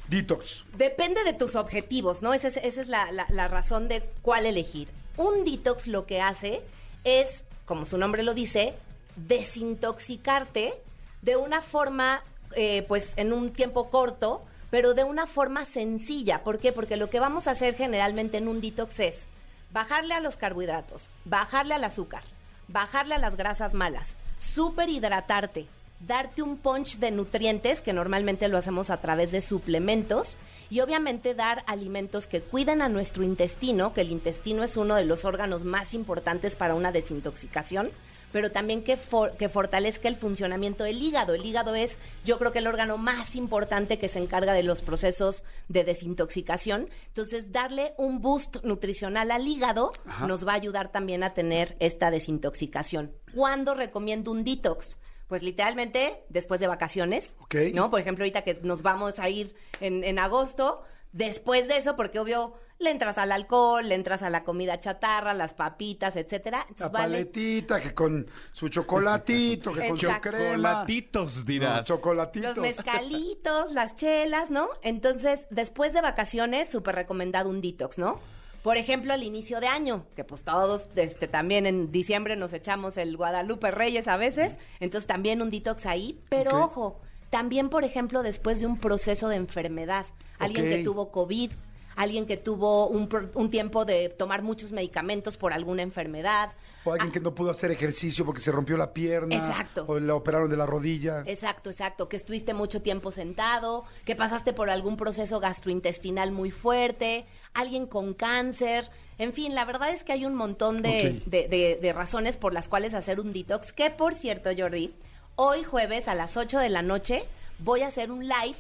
Detox. 0.08 0.64
Depende 0.78 1.24
de 1.26 1.34
tus 1.34 1.56
objetivos, 1.56 2.22
¿no? 2.22 2.34
Esa 2.34 2.48
es, 2.50 2.58
esa 2.58 2.80
es 2.82 2.88
la, 2.88 3.12
la- 3.12 3.26
la 3.30 3.48
razón 3.50 3.88
de 3.90 4.02
cuál 4.22 4.46
elegir. 4.46 4.90
Un 5.18 5.44
detox 5.44 5.88
lo 5.88 6.06
que 6.06 6.22
hace 6.22 6.62
es, 7.04 7.44
como 7.66 7.86
su 7.86 7.98
nombre 7.98 8.22
lo 8.24 8.34
dice, 8.34 8.76
desintoxicarte 9.16 10.74
de 11.22 11.36
una 11.36 11.62
forma, 11.62 12.22
eh, 12.56 12.84
pues 12.88 13.14
en 13.16 13.34
un 13.34 13.52
tiempo 13.54 13.90
corto, 13.90 14.44
pero 14.70 14.94
de 14.94 15.04
una 15.04 15.28
forma 15.28 15.66
sencilla. 15.66 16.44
¿Por 16.44 16.60
qué? 16.60 16.72
Porque 16.72 16.98
lo 16.98 17.10
que 17.10 17.20
vamos 17.20 17.48
a 17.48 17.52
hacer 17.52 17.76
generalmente 17.76 18.38
en 18.38 18.48
un 18.48 18.62
detox 18.62 19.00
es 19.00 19.28
bajarle 19.72 20.14
a 20.14 20.20
los 20.20 20.38
carbohidratos, 20.38 21.10
bajarle 21.26 21.74
al 21.74 21.84
azúcar, 21.84 22.24
bajarle 22.68 23.16
a 23.16 23.20
las 23.20 23.36
grasas 23.36 23.74
malas, 23.74 24.16
super 24.40 24.90
hidratarte, 24.90 25.68
darte 26.06 26.42
un 26.42 26.58
punch 26.58 26.98
de 26.98 27.12
nutrientes, 27.12 27.82
que 27.82 27.94
normalmente 27.94 28.48
lo 28.48 28.58
hacemos 28.58 28.90
a 28.90 28.98
través 29.02 29.32
de 29.32 29.42
suplementos, 29.42 30.38
y 30.70 30.80
obviamente 30.80 31.36
dar 31.36 31.64
alimentos 31.68 32.28
que 32.28 32.42
cuiden 32.42 32.82
a 32.82 32.90
nuestro 32.90 33.24
intestino, 33.24 33.94
que 33.94 34.02
el 34.02 34.12
intestino 34.12 34.64
es 34.64 34.78
uno 34.78 34.96
de 34.96 35.06
los 35.06 35.26
órganos 35.26 35.64
más 35.64 35.94
importantes 35.94 36.56
para 36.56 36.76
una 36.76 36.92
desintoxicación, 36.92 37.92
pero 38.32 38.50
también 38.50 38.82
que, 38.82 38.96
for- 38.96 39.36
que 39.36 39.50
fortalezca 39.50 40.08
el 40.08 40.16
funcionamiento 40.16 40.86
del 40.86 41.02
hígado. 41.02 41.34
El 41.34 41.46
hígado 41.46 41.76
es, 41.76 41.98
yo 42.24 42.40
creo 42.40 42.54
que 42.54 42.60
el 42.60 42.68
órgano 42.68 42.98
más 42.98 43.36
importante 43.36 44.00
que 44.00 44.08
se 44.08 44.20
encarga 44.20 44.54
de 44.54 44.64
los 44.64 44.82
procesos 44.82 45.44
de 45.68 45.84
desintoxicación. 45.84 46.88
Entonces, 47.08 47.52
darle 47.52 47.94
un 47.98 48.22
boost 48.22 48.64
nutricional 48.64 49.32
al 49.32 49.46
hígado 49.46 49.92
Ajá. 50.06 50.28
nos 50.28 50.48
va 50.48 50.54
a 50.54 50.56
ayudar 50.56 50.94
también 50.94 51.24
a 51.26 51.34
tener 51.34 51.76
esta 51.82 52.10
desintoxicación. 52.10 53.12
¿Cuándo 53.36 53.76
recomiendo 53.76 54.32
un 54.32 54.46
detox? 54.46 54.98
Pues 55.32 55.44
literalmente 55.44 56.26
después 56.28 56.60
de 56.60 56.68
vacaciones, 56.68 57.38
Ok. 57.40 57.56
¿no? 57.74 57.90
Por 57.90 58.02
ejemplo, 58.02 58.24
ahorita 58.26 58.42
que 58.42 58.60
nos 58.64 58.82
vamos 58.82 59.18
a 59.18 59.30
ir 59.30 59.56
en, 59.80 60.04
en 60.04 60.20
agosto, 60.20 60.84
después 61.14 61.70
de 61.70 61.78
eso, 61.78 61.96
porque 61.96 62.20
obvio 62.20 62.54
le 62.80 62.92
entras 62.92 63.18
al 63.18 63.32
alcohol, 63.32 63.88
le 63.88 63.96
entras 63.96 64.24
a 64.24 64.30
la 64.30 64.44
comida 64.44 64.82
chatarra, 64.82 65.34
las 65.34 65.54
papitas, 65.54 66.18
etcétera. 66.18 66.58
La 66.58 66.66
Entonces, 66.68 66.92
vale, 66.92 67.18
paletita, 67.20 67.80
que 67.80 67.94
con 67.94 68.28
su 68.52 68.68
chocolatito, 68.68 69.72
que 69.72 69.88
con 69.88 69.98
su 69.98 70.08
crema. 70.20 70.70
Chocolatitos, 70.82 71.46
dirás. 71.46 71.78
No, 71.78 71.84
chocolatitos. 71.86 72.58
Los 72.58 72.58
mezcalitos, 72.76 73.72
las 73.72 73.96
chelas, 73.96 74.50
¿no? 74.50 74.68
Entonces, 74.82 75.48
después 75.50 75.94
de 75.94 76.02
vacaciones, 76.02 76.70
súper 76.70 76.96
recomendado 76.96 77.50
un 77.50 77.62
detox, 77.62 78.00
¿no? 78.00 78.20
Por 78.64 78.78
ejemplo, 78.78 79.14
al 79.14 79.24
inicio 79.24 79.60
de 79.60 79.68
año, 79.68 80.06
que 80.16 80.24
pues 80.24 80.44
todos, 80.44 80.86
este, 80.96 81.28
también 81.28 81.66
en 81.66 81.92
diciembre 81.92 82.36
nos 82.36 82.54
echamos 82.54 82.98
el 82.98 83.18
Guadalupe 83.18 83.72
Reyes 83.72 84.08
a 84.08 84.18
veces, 84.18 84.58
entonces 84.80 85.08
también 85.08 85.42
un 85.42 85.50
detox 85.50 85.86
ahí, 85.88 86.20
pero 86.30 86.64
ojo, 86.64 87.00
también, 87.32 87.70
por 87.70 87.84
ejemplo, 87.84 88.22
después 88.22 88.60
de 88.60 88.68
un 88.68 88.78
proceso 88.78 89.30
de 89.30 89.38
enfermedad, 89.38 90.06
alguien 90.38 90.66
que 90.66 90.84
tuvo 90.84 91.12
COVID, 91.12 91.52
alguien 91.96 92.26
que 92.26 92.38
tuvo 92.38 92.88
un, 92.88 93.10
un 93.36 93.50
tiempo 93.50 93.86
de 93.86 94.10
tomar 94.10 94.42
muchos 94.42 94.72
medicamentos 94.72 95.38
por 95.38 95.54
alguna 95.54 95.82
enfermedad, 95.82 96.52
O 96.84 96.94
alguien 96.94 97.12
que 97.12 97.20
no 97.20 97.36
pudo 97.36 97.52
hacer 97.52 97.70
ejercicio 97.72 98.26
porque 98.26 98.42
se 98.42 98.52
rompió 98.52 98.76
la 98.78 98.92
pierna. 98.94 99.36
Exacto. 99.36 99.86
O 99.88 100.00
le 100.00 100.12
operaron 100.12 100.50
de 100.50 100.58
la 100.58 100.66
rodilla. 100.66 101.24
Exacto, 101.28 101.70
exacto, 101.70 102.10
que 102.10 102.18
estuviste 102.18 102.54
mucho 102.54 102.82
tiempo 102.82 103.12
sentado, 103.12 103.84
que 104.06 104.16
pasaste 104.16 104.54
por 104.54 104.70
algún 104.70 104.98
proceso 104.98 105.40
gastrointestinal 105.40 106.32
muy 106.32 106.52
fuerte, 106.52 107.26
alguien 107.54 107.86
con 107.88 108.14
cáncer, 108.14 108.90
en 109.18 109.34
fin, 109.34 109.54
la 109.54 109.66
verdad 109.66 109.92
es 109.92 110.04
que 110.04 110.14
hay 110.14 110.26
un 110.26 110.34
montón 110.34 110.82
de, 110.82 111.20
Ok. 111.22 111.26
de- 111.28 111.48
de- 111.48 111.80
de 111.82 111.94
razones 111.94 112.38
por 112.38 112.54
las 112.54 112.68
cuales 112.68 112.94
hacer 112.96 113.20
un 113.20 113.34
detox, 113.34 113.72
que 113.74 113.92
por 113.92 114.16
cierto, 114.16 114.50
Jordi, 114.58 114.94
hoy 115.36 115.64
jueves 115.64 116.08
a 116.08 116.16
las 116.16 116.38
8 116.38 116.58
de 116.60 116.70
la 116.70 116.82
noche 116.82 117.24
voy 117.60 117.82
a 117.82 117.88
hacer 117.88 118.12
un 118.12 118.28
live 118.28 118.56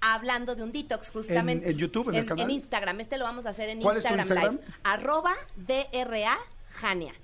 hablando 0.00 0.54
de 0.54 0.62
un 0.62 0.72
detox 0.72 1.10
justamente. 1.10 1.70
en 1.70 1.76
YouTube, 1.76 2.08
en 2.10 2.16
el 2.16 2.26
canal? 2.26 2.44
En 2.44 2.50
Instagram, 2.50 3.00
este 3.00 3.18
lo 3.18 3.24
vamos 3.24 3.46
a 3.46 3.50
hacer 3.50 3.68
en 3.68 3.80
¿Cuál 3.80 3.98
es 3.98 4.04
tu 4.04 4.14
Instagram? 4.14 4.54
Live, 4.54 4.64
arroba 4.82 5.34
DRA 5.56 6.38
Jania. 6.70 7.14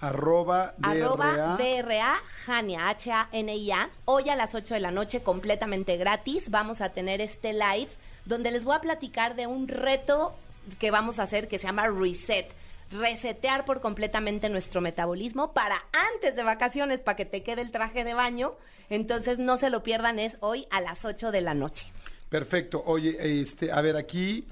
Arroba. 0.00 0.74
DRA 0.78 2.22
Jania, 2.44 2.88
H-A-N-I-A. 2.88 3.90
Hoy 4.04 4.28
a 4.28 4.36
las 4.36 4.54
8 4.54 4.74
de 4.74 4.80
la 4.80 4.90
noche, 4.90 5.22
completamente 5.22 5.96
gratis, 5.96 6.50
vamos 6.50 6.80
a 6.80 6.90
tener 6.90 7.20
este 7.20 7.52
live 7.52 7.88
donde 8.26 8.50
les 8.50 8.64
voy 8.64 8.76
a 8.76 8.80
platicar 8.80 9.36
de 9.36 9.46
un 9.46 9.68
reto 9.68 10.34
que 10.78 10.90
vamos 10.90 11.18
a 11.18 11.22
hacer 11.22 11.48
que 11.48 11.58
se 11.58 11.66
llama 11.66 11.88
Reset. 11.88 12.48
Resetear 12.90 13.64
por 13.64 13.80
completamente 13.80 14.48
nuestro 14.48 14.80
metabolismo 14.80 15.52
para 15.52 15.84
antes 16.14 16.36
de 16.36 16.42
vacaciones, 16.44 17.00
para 17.00 17.16
que 17.16 17.24
te 17.24 17.42
quede 17.42 17.62
el 17.62 17.72
traje 17.72 18.04
de 18.04 18.14
baño. 18.14 18.54
Entonces 18.90 19.38
no 19.38 19.56
se 19.56 19.70
lo 19.70 19.82
pierdan, 19.82 20.18
es 20.18 20.36
hoy 20.40 20.66
a 20.70 20.80
las 20.80 21.04
8 21.04 21.32
de 21.32 21.40
la 21.40 21.54
noche. 21.54 21.86
Perfecto. 22.28 22.82
Oye, 22.86 23.40
este, 23.40 23.70
a 23.70 23.80
ver, 23.80 23.96
aquí 23.96 24.44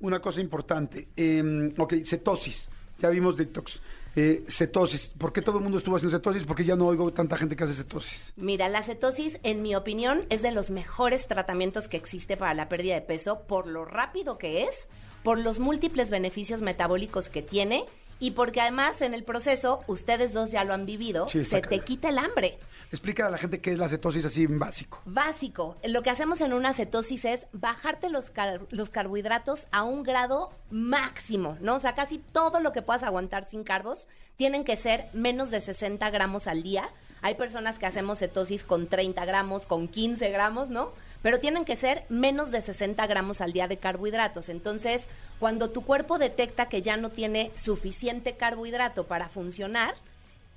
una 0.00 0.20
cosa 0.20 0.40
importante. 0.40 1.08
Eh, 1.16 1.72
ok, 1.76 1.94
cetosis. 2.04 2.68
Ya 2.98 3.10
vimos 3.10 3.36
detox. 3.36 3.80
Eh, 4.16 4.44
cetosis. 4.48 5.14
¿Por 5.16 5.32
qué 5.32 5.42
todo 5.42 5.58
el 5.58 5.62
mundo 5.62 5.78
estuvo 5.78 5.96
haciendo 5.96 6.16
cetosis? 6.16 6.44
Porque 6.44 6.64
ya 6.64 6.74
no 6.74 6.86
oigo 6.86 7.12
tanta 7.12 7.36
gente 7.36 7.54
que 7.54 7.64
hace 7.64 7.74
cetosis. 7.74 8.32
Mira, 8.36 8.68
la 8.68 8.82
cetosis, 8.82 9.38
en 9.44 9.62
mi 9.62 9.76
opinión, 9.76 10.24
es 10.30 10.42
de 10.42 10.50
los 10.50 10.70
mejores 10.70 11.28
tratamientos 11.28 11.86
que 11.86 11.96
existe 11.96 12.36
para 12.36 12.54
la 12.54 12.68
pérdida 12.68 12.94
de 12.94 13.02
peso 13.02 13.42
por 13.46 13.66
lo 13.66 13.84
rápido 13.84 14.38
que 14.38 14.64
es, 14.64 14.88
por 15.22 15.38
los 15.38 15.60
múltiples 15.60 16.10
beneficios 16.10 16.62
metabólicos 16.62 17.28
que 17.28 17.42
tiene 17.42 17.84
y 18.20 18.32
porque 18.32 18.60
además 18.60 19.00
en 19.02 19.14
el 19.14 19.24
proceso, 19.24 19.80
ustedes 19.86 20.32
dos 20.32 20.50
ya 20.50 20.64
lo 20.64 20.74
han 20.74 20.86
vivido, 20.86 21.28
Sí, 21.28 21.44
se 21.44 21.60
te 21.60 21.80
quita 21.80 22.08
el 22.08 22.18
hambre. 22.18 22.58
Explica 22.90 23.26
a 23.26 23.30
la 23.30 23.38
gente 23.38 23.60
qué 23.60 23.72
es 23.72 23.78
la 23.78 23.88
cetosis 23.88 24.24
así 24.24 24.46
básico. 24.46 25.00
Básico, 25.04 25.76
lo 25.84 26.02
que 26.02 26.10
hacemos 26.10 26.40
en 26.40 26.52
una 26.54 26.72
cetosis 26.72 27.24
es 27.26 27.46
bajarte 27.52 28.08
los, 28.08 28.30
car- 28.30 28.62
los 28.70 28.88
carbohidratos 28.90 29.66
a 29.72 29.82
un 29.82 30.02
grado 30.02 30.50
máximo, 30.70 31.56
¿no? 31.60 31.76
O 31.76 31.80
sea, 31.80 31.94
casi 31.94 32.18
todo 32.18 32.60
lo 32.60 32.72
que 32.72 32.82
puedas 32.82 33.02
aguantar 33.02 33.46
sin 33.48 33.62
carbos 33.62 34.08
tienen 34.36 34.64
que 34.64 34.76
ser 34.76 35.06
menos 35.12 35.50
de 35.50 35.60
60 35.60 36.08
gramos 36.10 36.46
al 36.46 36.62
día. 36.62 36.88
Hay 37.20 37.34
personas 37.34 37.78
que 37.78 37.86
hacemos 37.86 38.20
cetosis 38.20 38.64
con 38.64 38.86
30 38.86 39.24
gramos, 39.24 39.66
con 39.66 39.88
15 39.88 40.30
gramos, 40.30 40.70
¿no? 40.70 40.92
Pero 41.22 41.40
tienen 41.40 41.64
que 41.64 41.76
ser 41.76 42.04
menos 42.08 42.50
de 42.50 42.62
60 42.62 43.06
gramos 43.06 43.40
al 43.40 43.52
día 43.52 43.68
de 43.68 43.78
carbohidratos. 43.78 44.48
Entonces, 44.48 45.08
cuando 45.40 45.70
tu 45.70 45.84
cuerpo 45.84 46.18
detecta 46.18 46.68
que 46.68 46.82
ya 46.82 46.96
no 46.96 47.10
tiene 47.10 47.50
suficiente 47.54 48.36
carbohidrato 48.36 49.06
para 49.06 49.28
funcionar, 49.28 49.94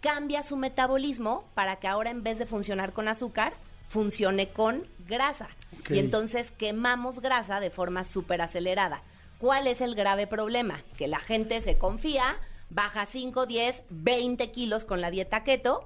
cambia 0.02 0.44
su 0.44 0.58
metabolismo 0.58 1.46
para 1.54 1.78
que 1.78 1.88
ahora 1.88 2.10
en 2.10 2.24
vez 2.24 2.40
de 2.40 2.46
funcionar 2.46 2.94
con 2.94 3.08
azúcar, 3.08 3.54
funcione 3.90 4.50
con 4.50 4.88
grasa. 5.08 5.50
Y 5.90 6.00
entonces 6.00 6.52
quemamos 6.52 7.20
grasa 7.20 7.60
de 7.60 7.70
forma 7.70 8.04
súper 8.04 8.42
acelerada. 8.42 9.02
¿Cuál 9.38 9.68
es 9.68 9.82
el 9.82 9.96
grave 9.96 10.28
problema? 10.28 10.82
Que 10.98 11.08
la 11.08 11.20
gente 11.20 11.60
se 11.62 11.78
confía, 11.78 12.38
baja 12.70 13.06
5, 13.06 13.46
10, 13.46 13.84
20 13.90 14.52
kilos 14.52 14.86
con 14.86 15.02
la 15.02 15.12
dieta 15.12 15.44
keto, 15.44 15.84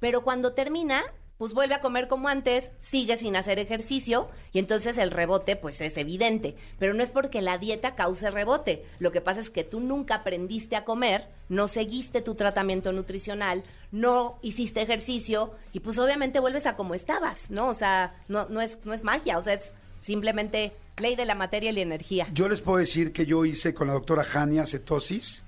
pero 0.00 0.22
cuando 0.22 0.52
termina, 0.52 1.02
pues 1.38 1.52
vuelve 1.52 1.74
a 1.74 1.80
comer 1.80 2.08
como 2.08 2.28
antes, 2.28 2.70
sigue 2.80 3.16
sin 3.16 3.36
hacer 3.36 3.58
ejercicio 3.58 4.28
y 4.52 4.58
entonces 4.58 4.98
el 4.98 5.10
rebote 5.10 5.56
pues 5.56 5.80
es 5.80 5.96
evidente. 5.96 6.54
Pero 6.78 6.94
no 6.94 7.02
es 7.02 7.10
porque 7.10 7.42
la 7.42 7.58
dieta 7.58 7.94
cause 7.94 8.30
rebote. 8.30 8.84
Lo 8.98 9.10
que 9.12 9.20
pasa 9.20 9.40
es 9.40 9.50
que 9.50 9.64
tú 9.64 9.80
nunca 9.80 10.16
aprendiste 10.16 10.76
a 10.76 10.84
comer, 10.84 11.26
no 11.48 11.66
seguiste 11.68 12.22
tu 12.22 12.34
tratamiento 12.34 12.92
nutricional, 12.92 13.64
no 13.90 14.38
hiciste 14.42 14.82
ejercicio 14.82 15.52
y 15.72 15.80
pues 15.80 15.98
obviamente 15.98 16.40
vuelves 16.40 16.66
a 16.66 16.76
como 16.76 16.94
estabas, 16.94 17.50
¿no? 17.50 17.68
O 17.68 17.74
sea, 17.74 18.14
no, 18.28 18.46
no, 18.48 18.60
es, 18.60 18.78
no 18.84 18.94
es 18.94 19.02
magia, 19.02 19.38
o 19.38 19.42
sea, 19.42 19.54
es 19.54 19.72
simplemente 20.00 20.72
ley 20.98 21.16
de 21.16 21.24
la 21.24 21.34
materia 21.34 21.70
y 21.70 21.74
la 21.74 21.80
energía. 21.80 22.28
Yo 22.32 22.48
les 22.48 22.60
puedo 22.60 22.78
decir 22.78 23.12
que 23.12 23.26
yo 23.26 23.44
hice 23.44 23.74
con 23.74 23.88
la 23.88 23.94
doctora 23.94 24.24
Jania 24.24 24.66
cetosis, 24.66 25.44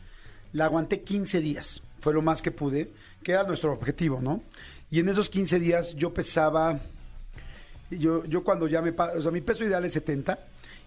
la 0.52 0.64
aguanté 0.64 1.02
15 1.02 1.40
días, 1.40 1.83
fue 2.00 2.14
lo 2.14 2.23
más 2.23 2.43
que 2.43 2.50
pude, 2.50 2.90
que 3.23 3.33
era 3.33 3.45
nuestro 3.45 3.73
objetivo, 3.73 4.21
¿no? 4.21 4.40
Y 4.90 5.00
en 5.00 5.09
esos 5.09 5.28
15 5.28 5.59
días 5.59 5.95
yo 5.95 6.14
pesaba, 6.14 6.78
yo, 7.90 8.25
yo 8.25 8.45
cuando 8.45 8.69
ya 8.69 8.83
me 8.83 8.93
paso, 8.93 9.19
o 9.19 9.23
sea, 9.23 9.31
mi 9.31 9.40
peso 9.40 9.64
ideal 9.64 9.85
es 9.85 9.93
70 9.95 10.38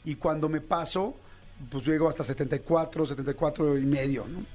y 0.06 0.16
cuando 0.16 0.48
me 0.48 0.62
paso, 0.62 1.18
pues 1.70 1.86
llego 1.86 2.08
hasta 2.08 2.24
74, 2.24 3.06
74 3.06 3.78
y 3.78 3.86
medio, 3.86 4.26
¿no? 4.28 4.46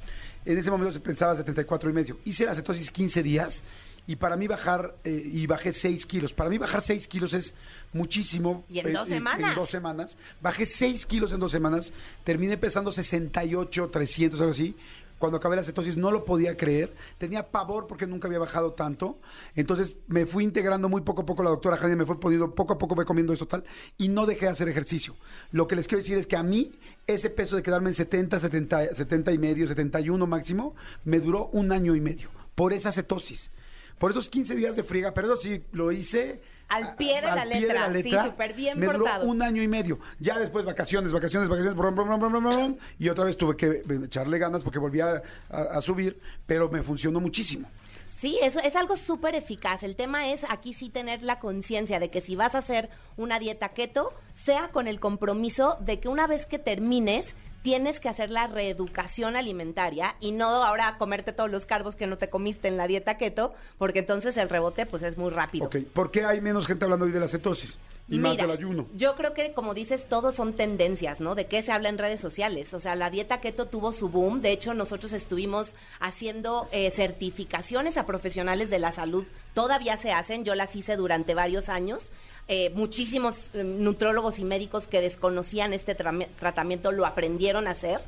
En 0.45 0.59
ese 0.59 0.71
momento 0.71 0.93
se 0.93 1.01
pensaba 1.01 1.35
74 1.37 1.91
y 1.91 1.93
medio. 1.93 2.19
Hice 2.25 2.45
la 2.45 2.55
cetosis 2.55 2.91
15 2.91 3.23
días 3.23 3.65
y 4.07 4.17
para 4.17 4.37
mí 4.37 4.47
bajar, 4.47 4.95
eh, 5.05 5.23
y 5.25 5.47
bajé 5.47 5.73
6 5.73 6.05
kilos. 6.05 6.35
Para 6.35 6.51
mí 6.51 6.59
bajar 6.59 6.83
6 6.83 7.09
kilos 7.09 7.33
es 7.33 7.55
muchísimo. 7.95 8.65
Y 8.69 8.81
en 8.81 8.89
eh, 8.89 8.93
dos 8.93 9.09
semanas. 9.09 9.51
En 9.51 9.55
dos 9.55 9.71
semanas. 9.71 10.19
Bajé 10.43 10.67
6 10.67 11.07
kilos 11.07 11.33
en 11.33 11.41
dos 11.41 11.51
semanas. 11.51 11.93
Terminé 12.25 12.59
pesando 12.59 12.93
68, 12.93 13.89
300, 13.91 14.41
algo 14.41 14.53
así. 14.53 14.77
Cuando 15.25 15.39
acabé 15.39 15.57
la 15.57 15.63
cetosis 15.63 15.97
no 15.97 16.11
lo 16.11 16.27
podía 16.27 16.55
creer. 16.55 16.93
Tenía 17.17 17.51
pavor 17.51 17.87
porque 17.87 18.07
nunca 18.07 18.29
había 18.29 18.39
bajado 18.39 18.75
tanto. 18.75 19.21
Entonces 19.57 19.97
me 20.07 20.27
fui 20.27 20.45
integrando 20.45 20.91
muy 20.91 21.01
poco 21.01 21.23
a 21.23 21.25
poco. 21.25 21.43
La 21.43 21.49
doctora 21.49 21.79
Jania 21.79 21.97
me 21.97 22.05
fue 22.05 22.21
poniendo 22.21 22.55
poco 22.55 22.75
a 22.75 22.77
poco, 22.77 22.95
me 22.95 23.07
comiendo 23.07 23.33
esto 23.33 23.49
tal. 23.49 23.65
Y 23.97 24.09
no 24.09 24.27
dejé 24.27 24.45
de 24.45 24.53
hacer 24.53 24.69
ejercicio. 24.69 25.17
Lo 25.51 25.67
que 25.67 25.77
les 25.77 25.89
quiero 25.89 26.03
decir 26.03 26.19
es 26.19 26.27
que 26.27 26.37
a 26.37 26.43
mí, 26.43 26.73
ese 27.07 27.31
peso 27.31 27.57
de 27.57 27.63
quedarme 27.63 27.89
en 27.89 27.95
70, 27.95 28.39
70, 28.39 28.95
70 28.95 29.33
y 29.33 29.39
medio, 29.39 29.67
71 29.67 30.27
máximo, 30.27 30.75
me 31.05 31.21
duró 31.21 31.47
un 31.55 31.73
año 31.73 31.97
y 31.97 32.03
medio. 32.03 32.29
Por 32.55 32.75
esa 32.75 32.93
cetosis. 32.93 33.51
Por 33.99 34.11
esos 34.11 34.29
15 34.29 34.57
días 34.57 34.77
de 34.77 34.83
friega. 34.83 35.15
Pero 35.15 35.29
eso 35.29 35.39
sí, 35.39 35.65
lo 35.73 35.91
hice. 35.91 36.43
Al 36.69 36.97
pie 36.97 37.21
de 37.21 37.27
a- 37.29 37.35
la 37.37 37.43
al 37.43 37.49
pie 37.51 37.61
letra, 37.61 37.93
sí, 38.03 38.11
súper 38.31 38.55
bien 38.55 38.79
me 38.79 38.87
duró 38.87 39.01
portado. 39.01 39.27
un 39.27 39.43
año 39.43 39.63
y 39.63 39.69
medio. 39.69 39.99
Ya 40.19 40.39
después 40.39 40.65
vacaciones, 40.65 41.13
vacaciones, 41.13 41.49
vacaciones, 41.49 41.77
brum, 41.77 41.95
brum, 41.95 42.43
brum, 42.43 42.77
y 42.99 43.09
otra 43.09 43.25
vez 43.25 43.37
tuve 43.37 43.57
que 43.57 43.83
echarle 44.05 44.39
ganas 44.39 44.63
porque 44.63 44.79
volvía 44.79 45.23
a, 45.51 45.61
a 45.61 45.81
subir, 45.81 46.19
pero 46.47 46.69
me 46.71 46.83
funcionó 46.83 47.21
muchísimo. 47.21 47.69
Sí, 48.17 48.39
eso 48.41 48.61
es 48.61 48.75
algo 48.77 48.97
súper 48.97 49.35
eficaz. 49.35 49.83
El 49.83 49.97
tema 49.97 50.29
es 50.29 50.45
aquí 50.49 50.73
sí 50.73 50.89
tener 50.89 51.23
la 51.23 51.39
conciencia 51.41 52.01
de 52.01 52.11
que 52.11 52.23
si 52.23 52.37
vas 52.37 52.55
a 52.55 52.59
hacer 52.59 52.89
una 53.19 53.39
dieta 53.39 53.69
keto, 53.71 54.15
sea 54.35 54.69
con 54.69 54.89
el 54.89 54.99
compromiso 54.99 55.77
de 55.81 56.01
que 56.01 56.09
una 56.09 56.27
vez 56.27 56.47
que 56.47 56.59
termines, 56.59 57.35
tienes 57.65 57.99
que 57.99 58.11
hacer 58.11 58.31
la 58.31 58.47
reeducación 58.47 59.37
alimentaria 59.37 60.17
y 60.21 60.33
no 60.33 60.49
ahora 60.63 60.99
comerte 60.99 61.33
todos 61.33 61.51
los 61.51 61.65
carbos 61.65 61.97
que 61.97 62.07
no 62.07 62.19
te 62.19 62.29
comiste 62.29 62.69
en 62.69 62.77
la 62.77 62.87
dieta 62.87 63.17
keto, 63.17 63.55
porque 63.79 64.01
entonces 64.01 64.37
el 64.37 64.51
rebote 64.51 64.85
pues 64.85 65.03
es 65.03 65.17
muy 65.17 65.31
rápido. 65.31 65.71
¿por 65.95 66.11
qué 66.11 66.27
hay 66.27 66.43
menos 66.43 66.67
gente 66.67 66.85
hablando 66.85 67.07
hoy 67.07 67.13
de 67.13 67.21
la 67.21 67.27
cetosis? 67.27 67.79
Y 68.07 68.19
más 68.19 68.33
Mira, 68.33 68.47
del 68.47 68.57
ayuno. 68.59 68.87
Yo 68.95 69.17
creo 69.17 69.33
que, 69.33 69.53
como 69.55 69.73
dices, 69.73 70.07
todos 70.07 70.35
son 70.35 70.53
tendencias, 70.53 71.21
¿no? 71.21 71.35
De 71.35 71.47
qué 71.47 71.63
se 71.63 71.73
habla 71.73 71.89
en 71.89 71.97
redes 71.97 72.21
sociales. 72.21 72.75
O 72.75 72.81
sea, 72.81 72.95
la 72.97 73.09
dieta 73.09 73.41
keto 73.41 73.65
tuvo 73.67 73.93
su 73.93 74.11
boom. 74.11 74.43
De 74.43 74.53
hecho, 74.53 74.75
nosotros 74.75 75.15
estuvimos 75.15 75.75
haciendo 76.01 76.69
eh, 76.71 76.91
certificaciones 76.91 77.97
a 77.97 78.05
profesionales 78.05 78.69
de 78.69 78.79
la 78.79 78.93
salud. 78.93 79.25
Todavía 79.55 79.97
se 79.97 80.13
hacen. 80.13 80.45
Yo 80.45 80.55
las 80.55 80.77
hice 80.77 80.97
durante 80.97 81.35
varios 81.35 81.71
años. 81.71 82.13
Eh, 82.47 82.71
muchísimos 82.75 83.51
eh, 83.55 83.65
nutrólogos 83.65 84.39
y 84.39 84.45
médicos 84.45 84.87
que 84.87 85.01
desconocían 85.01 85.73
este 85.73 85.95
tratamiento 85.95 86.93
lo 86.93 87.07
aprendieron 87.07 87.67
a 87.67 87.71
hacer. 87.71 88.03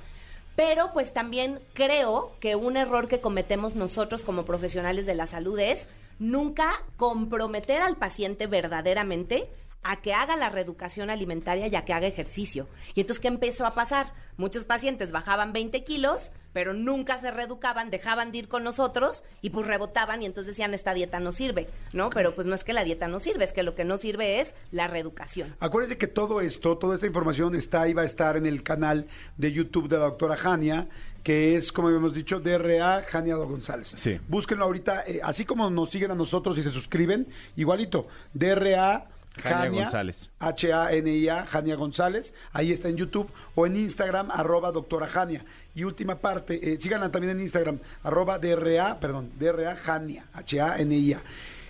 Pero 0.56 0.90
pues 0.92 1.14
también 1.14 1.60
creo 1.72 2.32
que 2.40 2.54
un 2.54 2.76
error 2.76 3.08
que 3.08 3.20
cometemos 3.20 3.76
nosotros 3.76 4.22
como 4.22 4.44
profesionales 4.44 5.06
de 5.06 5.14
la 5.14 5.26
salud 5.26 5.58
es 5.58 5.86
nunca 6.18 6.82
comprometer 6.96 7.82
al 7.82 7.96
paciente 7.96 8.46
verdaderamente 8.46 9.48
a 9.88 10.00
que 10.02 10.12
haga 10.12 10.36
la 10.36 10.48
reeducación 10.48 11.10
alimentaria 11.10 11.68
y 11.68 11.76
a 11.76 11.84
que 11.84 11.92
haga 11.92 12.08
ejercicio. 12.08 12.66
Y 12.94 13.00
entonces, 13.00 13.20
¿qué 13.20 13.28
empezó 13.28 13.64
a 13.66 13.74
pasar? 13.74 14.12
Muchos 14.36 14.64
pacientes 14.64 15.12
bajaban 15.12 15.52
20 15.52 15.84
kilos, 15.84 16.32
pero 16.52 16.74
nunca 16.74 17.20
se 17.20 17.30
reeducaban, 17.30 17.90
dejaban 17.90 18.32
de 18.32 18.38
ir 18.38 18.48
con 18.48 18.64
nosotros 18.64 19.22
y 19.42 19.50
pues 19.50 19.64
rebotaban 19.64 20.22
y 20.22 20.26
entonces 20.26 20.54
decían, 20.54 20.74
esta 20.74 20.92
dieta 20.92 21.20
no 21.20 21.30
sirve, 21.30 21.68
¿no? 21.92 22.10
Pero 22.10 22.34
pues 22.34 22.48
no 22.48 22.56
es 22.56 22.64
que 22.64 22.72
la 22.72 22.82
dieta 22.82 23.06
no 23.06 23.20
sirve, 23.20 23.44
es 23.44 23.52
que 23.52 23.62
lo 23.62 23.76
que 23.76 23.84
no 23.84 23.96
sirve 23.96 24.40
es 24.40 24.54
la 24.72 24.88
reeducación. 24.88 25.54
Acuérdense 25.60 25.98
que 25.98 26.08
todo 26.08 26.40
esto, 26.40 26.76
toda 26.78 26.96
esta 26.96 27.06
información 27.06 27.54
está 27.54 27.88
y 27.88 27.94
va 27.94 28.02
a 28.02 28.06
estar 28.06 28.36
en 28.36 28.46
el 28.46 28.64
canal 28.64 29.06
de 29.36 29.52
YouTube 29.52 29.88
de 29.88 29.98
la 29.98 30.06
doctora 30.06 30.34
Jania, 30.36 30.88
que 31.22 31.56
es, 31.56 31.70
como 31.70 31.88
habíamos 31.88 32.12
dicho, 32.12 32.40
DRA 32.40 33.04
Jania 33.04 33.36
González. 33.36 33.92
Sí. 33.94 34.18
Búsquenlo 34.26 34.64
ahorita, 34.64 35.04
eh, 35.06 35.20
así 35.22 35.44
como 35.44 35.70
nos 35.70 35.90
siguen 35.90 36.10
a 36.10 36.16
nosotros 36.16 36.58
y 36.58 36.62
se 36.64 36.72
suscriben, 36.72 37.28
igualito, 37.56 38.08
DRA 38.34 39.10
Jania 39.42 39.70
González. 39.70 40.30
H-A-N-I-A, 40.38 41.46
Jania 41.46 41.76
González, 41.76 42.34
ahí 42.52 42.72
está 42.72 42.88
en 42.88 42.96
YouTube, 42.96 43.30
o 43.54 43.66
en 43.66 43.76
Instagram, 43.76 44.30
arroba 44.30 44.72
doctora 44.72 45.06
Jania. 45.06 45.44
Y 45.74 45.84
última 45.84 46.16
parte, 46.16 46.72
eh, 46.72 46.80
síganla 46.80 47.10
también 47.10 47.36
en 47.36 47.40
Instagram, 47.42 47.78
arroba 48.02 48.38
DRA, 48.38 48.98
perdón, 49.00 49.30
DRA 49.38 49.76
Jania, 49.76 50.26
H-A-N-I-A. 50.32 51.20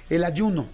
El 0.09 0.25
ayuno. 0.25 0.67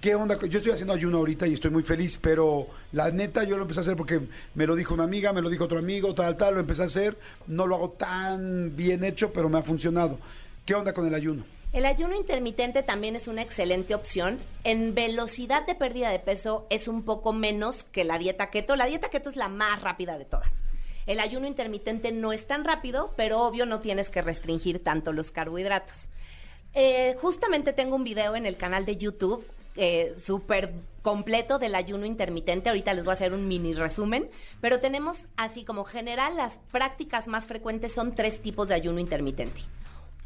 ¿Qué 0.00 0.14
onda? 0.14 0.38
Yo 0.38 0.56
estoy 0.56 0.72
haciendo 0.72 0.94
ayuno 0.94 1.18
ahorita 1.18 1.46
y 1.46 1.52
estoy 1.52 1.70
muy 1.70 1.82
feliz, 1.82 2.18
pero 2.20 2.68
la 2.92 3.10
neta 3.10 3.44
yo 3.44 3.56
lo 3.56 3.62
empecé 3.62 3.80
a 3.80 3.82
hacer 3.82 3.96
porque 3.96 4.20
me 4.54 4.66
lo 4.66 4.74
dijo 4.74 4.94
una 4.94 5.04
amiga, 5.04 5.34
me 5.34 5.42
lo 5.42 5.50
dijo 5.50 5.64
otro 5.64 5.78
amigo, 5.78 6.14
tal, 6.14 6.38
tal, 6.38 6.54
lo 6.54 6.60
empecé 6.60 6.82
a 6.82 6.86
hacer. 6.86 7.18
No 7.46 7.66
lo 7.66 7.76
hago 7.76 7.90
tan 7.90 8.74
bien 8.74 9.04
hecho, 9.04 9.30
pero 9.30 9.50
me 9.50 9.58
ha 9.58 9.62
funcionado. 9.62 10.18
¿Qué 10.64 10.74
onda 10.74 10.94
con 10.94 11.06
el 11.06 11.14
ayuno? 11.14 11.44
El 11.72 11.86
ayuno 11.86 12.16
intermitente 12.16 12.82
también 12.82 13.14
es 13.14 13.28
una 13.28 13.42
excelente 13.42 13.94
opción. 13.94 14.38
En 14.64 14.92
velocidad 14.92 15.64
de 15.66 15.76
pérdida 15.76 16.10
de 16.10 16.18
peso 16.18 16.66
es 16.68 16.88
un 16.88 17.04
poco 17.04 17.32
menos 17.32 17.84
que 17.84 18.02
la 18.02 18.18
dieta 18.18 18.50
keto. 18.50 18.74
La 18.74 18.86
dieta 18.86 19.08
keto 19.08 19.30
es 19.30 19.36
la 19.36 19.48
más 19.48 19.80
rápida 19.80 20.18
de 20.18 20.24
todas. 20.24 20.64
El 21.06 21.20
ayuno 21.20 21.46
intermitente 21.46 22.10
no 22.10 22.32
es 22.32 22.48
tan 22.48 22.64
rápido, 22.64 23.14
pero 23.16 23.42
obvio 23.42 23.66
no 23.66 23.78
tienes 23.78 24.10
que 24.10 24.20
restringir 24.20 24.82
tanto 24.82 25.12
los 25.12 25.30
carbohidratos. 25.30 26.08
Eh, 26.74 27.16
justamente 27.20 27.72
tengo 27.72 27.94
un 27.94 28.04
video 28.04 28.34
en 28.34 28.46
el 28.46 28.56
canal 28.56 28.84
de 28.84 28.96
YouTube 28.96 29.46
eh, 29.76 30.14
súper 30.20 30.72
completo 31.02 31.60
del 31.60 31.76
ayuno 31.76 32.04
intermitente. 32.04 32.68
Ahorita 32.68 32.92
les 32.94 33.04
voy 33.04 33.12
a 33.12 33.14
hacer 33.14 33.32
un 33.32 33.46
mini 33.46 33.74
resumen, 33.74 34.28
pero 34.60 34.80
tenemos 34.80 35.26
así 35.36 35.64
como 35.64 35.84
general 35.84 36.36
las 36.36 36.58
prácticas 36.72 37.28
más 37.28 37.46
frecuentes 37.46 37.92
son 37.92 38.16
tres 38.16 38.40
tipos 38.40 38.68
de 38.68 38.74
ayuno 38.74 38.98
intermitente. 38.98 39.62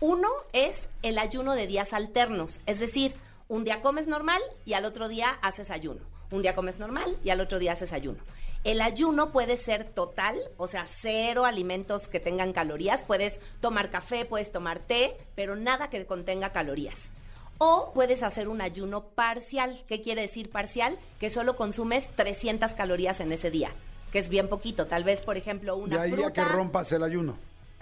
Uno 0.00 0.28
es 0.52 0.88
el 1.02 1.18
ayuno 1.18 1.54
de 1.54 1.66
días 1.66 1.92
alternos, 1.92 2.60
es 2.66 2.80
decir, 2.80 3.14
un 3.48 3.64
día 3.64 3.80
comes 3.82 4.06
normal 4.06 4.40
y 4.64 4.72
al 4.74 4.84
otro 4.84 5.08
día 5.08 5.38
haces 5.42 5.70
ayuno. 5.70 6.00
Un 6.30 6.42
día 6.42 6.54
comes 6.54 6.78
normal 6.78 7.16
y 7.22 7.30
al 7.30 7.40
otro 7.40 7.58
día 7.58 7.72
haces 7.72 7.92
ayuno. 7.92 8.18
El 8.64 8.80
ayuno 8.80 9.30
puede 9.30 9.56
ser 9.58 9.86
total, 9.88 10.40
o 10.56 10.68
sea, 10.68 10.86
cero 10.90 11.44
alimentos 11.44 12.08
que 12.08 12.18
tengan 12.18 12.52
calorías. 12.54 13.02
Puedes 13.04 13.38
tomar 13.60 13.90
café, 13.90 14.24
puedes 14.24 14.50
tomar 14.50 14.78
té, 14.80 15.18
pero 15.34 15.54
nada 15.54 15.90
que 15.90 16.06
contenga 16.06 16.50
calorías. 16.50 17.10
O 17.58 17.92
puedes 17.94 18.22
hacer 18.22 18.48
un 18.48 18.62
ayuno 18.62 19.04
parcial. 19.04 19.84
¿Qué 19.86 20.00
quiere 20.00 20.22
decir 20.22 20.50
parcial? 20.50 20.98
Que 21.20 21.28
solo 21.30 21.56
consumes 21.56 22.08
300 22.16 22.72
calorías 22.72 23.20
en 23.20 23.32
ese 23.32 23.50
día. 23.50 23.72
que 24.10 24.20
es 24.20 24.28
bien 24.28 24.48
poquito. 24.48 24.86
Tal 24.86 25.02
vez, 25.02 25.22
por 25.22 25.36
ejemplo, 25.36 25.76
una 25.76 25.96
De 25.96 26.02
ahí 26.04 26.12
fruta. 26.12 26.28
a 26.28 26.32
que 26.32 26.44
rompas 26.44 26.90
el 26.92 27.02
ayuno. 27.02 27.36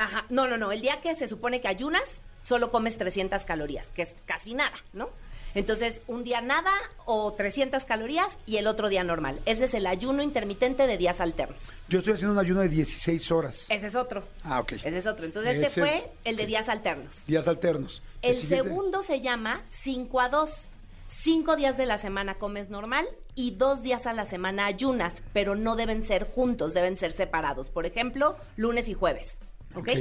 Ajá, 0.04 0.24
no, 0.30 0.46
no, 0.48 0.56
no. 0.56 0.72
El 0.72 0.80
día 0.80 1.00
que 1.00 1.14
se 1.16 1.28
supone 1.28 1.60
que 1.60 1.68
ayunas, 1.68 2.20
solo 2.42 2.70
comes 2.70 2.98
300 2.98 3.44
calorías, 3.44 3.86
que 3.94 4.02
es 4.02 4.14
casi 4.26 4.54
nada, 4.54 4.74
¿no? 4.92 5.10
Entonces, 5.54 6.00
un 6.06 6.24
día 6.24 6.40
nada 6.40 6.72
o 7.04 7.34
300 7.34 7.84
calorías 7.84 8.38
y 8.46 8.56
el 8.56 8.66
otro 8.66 8.88
día 8.88 9.04
normal. 9.04 9.38
Ese 9.44 9.66
es 9.66 9.74
el 9.74 9.86
ayuno 9.86 10.22
intermitente 10.22 10.86
de 10.86 10.96
días 10.96 11.20
alternos. 11.20 11.74
Yo 11.90 11.98
estoy 11.98 12.14
haciendo 12.14 12.32
un 12.32 12.38
ayuno 12.38 12.62
de 12.62 12.70
16 12.70 13.30
horas. 13.30 13.66
Ese 13.68 13.88
es 13.88 13.94
otro. 13.94 14.24
Ah, 14.44 14.60
ok. 14.60 14.72
Ese 14.72 14.96
es 14.98 15.06
otro. 15.06 15.26
Entonces, 15.26 15.56
Ese- 15.56 15.66
este 15.66 15.80
fue 15.82 16.10
el 16.24 16.36
de 16.36 16.46
días 16.46 16.70
alternos. 16.70 17.26
Días 17.26 17.46
alternos. 17.48 18.02
El 18.22 18.36
siguiente- 18.38 18.66
segundo 18.70 19.02
se 19.02 19.20
llama 19.20 19.62
5 19.68 20.20
a 20.20 20.30
2. 20.30 20.68
Cinco 21.06 21.56
días 21.56 21.76
de 21.76 21.84
la 21.84 21.98
semana 21.98 22.36
comes 22.36 22.70
normal 22.70 23.06
y 23.34 23.50
dos 23.52 23.82
días 23.82 24.06
a 24.06 24.14
la 24.14 24.24
semana 24.24 24.64
ayunas, 24.64 25.22
pero 25.34 25.54
no 25.54 25.76
deben 25.76 26.02
ser 26.04 26.24
juntos, 26.26 26.72
deben 26.72 26.96
ser 26.96 27.12
separados. 27.12 27.68
Por 27.68 27.84
ejemplo, 27.84 28.36
lunes 28.56 28.88
y 28.88 28.94
jueves. 28.94 29.36
¿Ok? 29.74 29.88
Ok. 29.88 29.98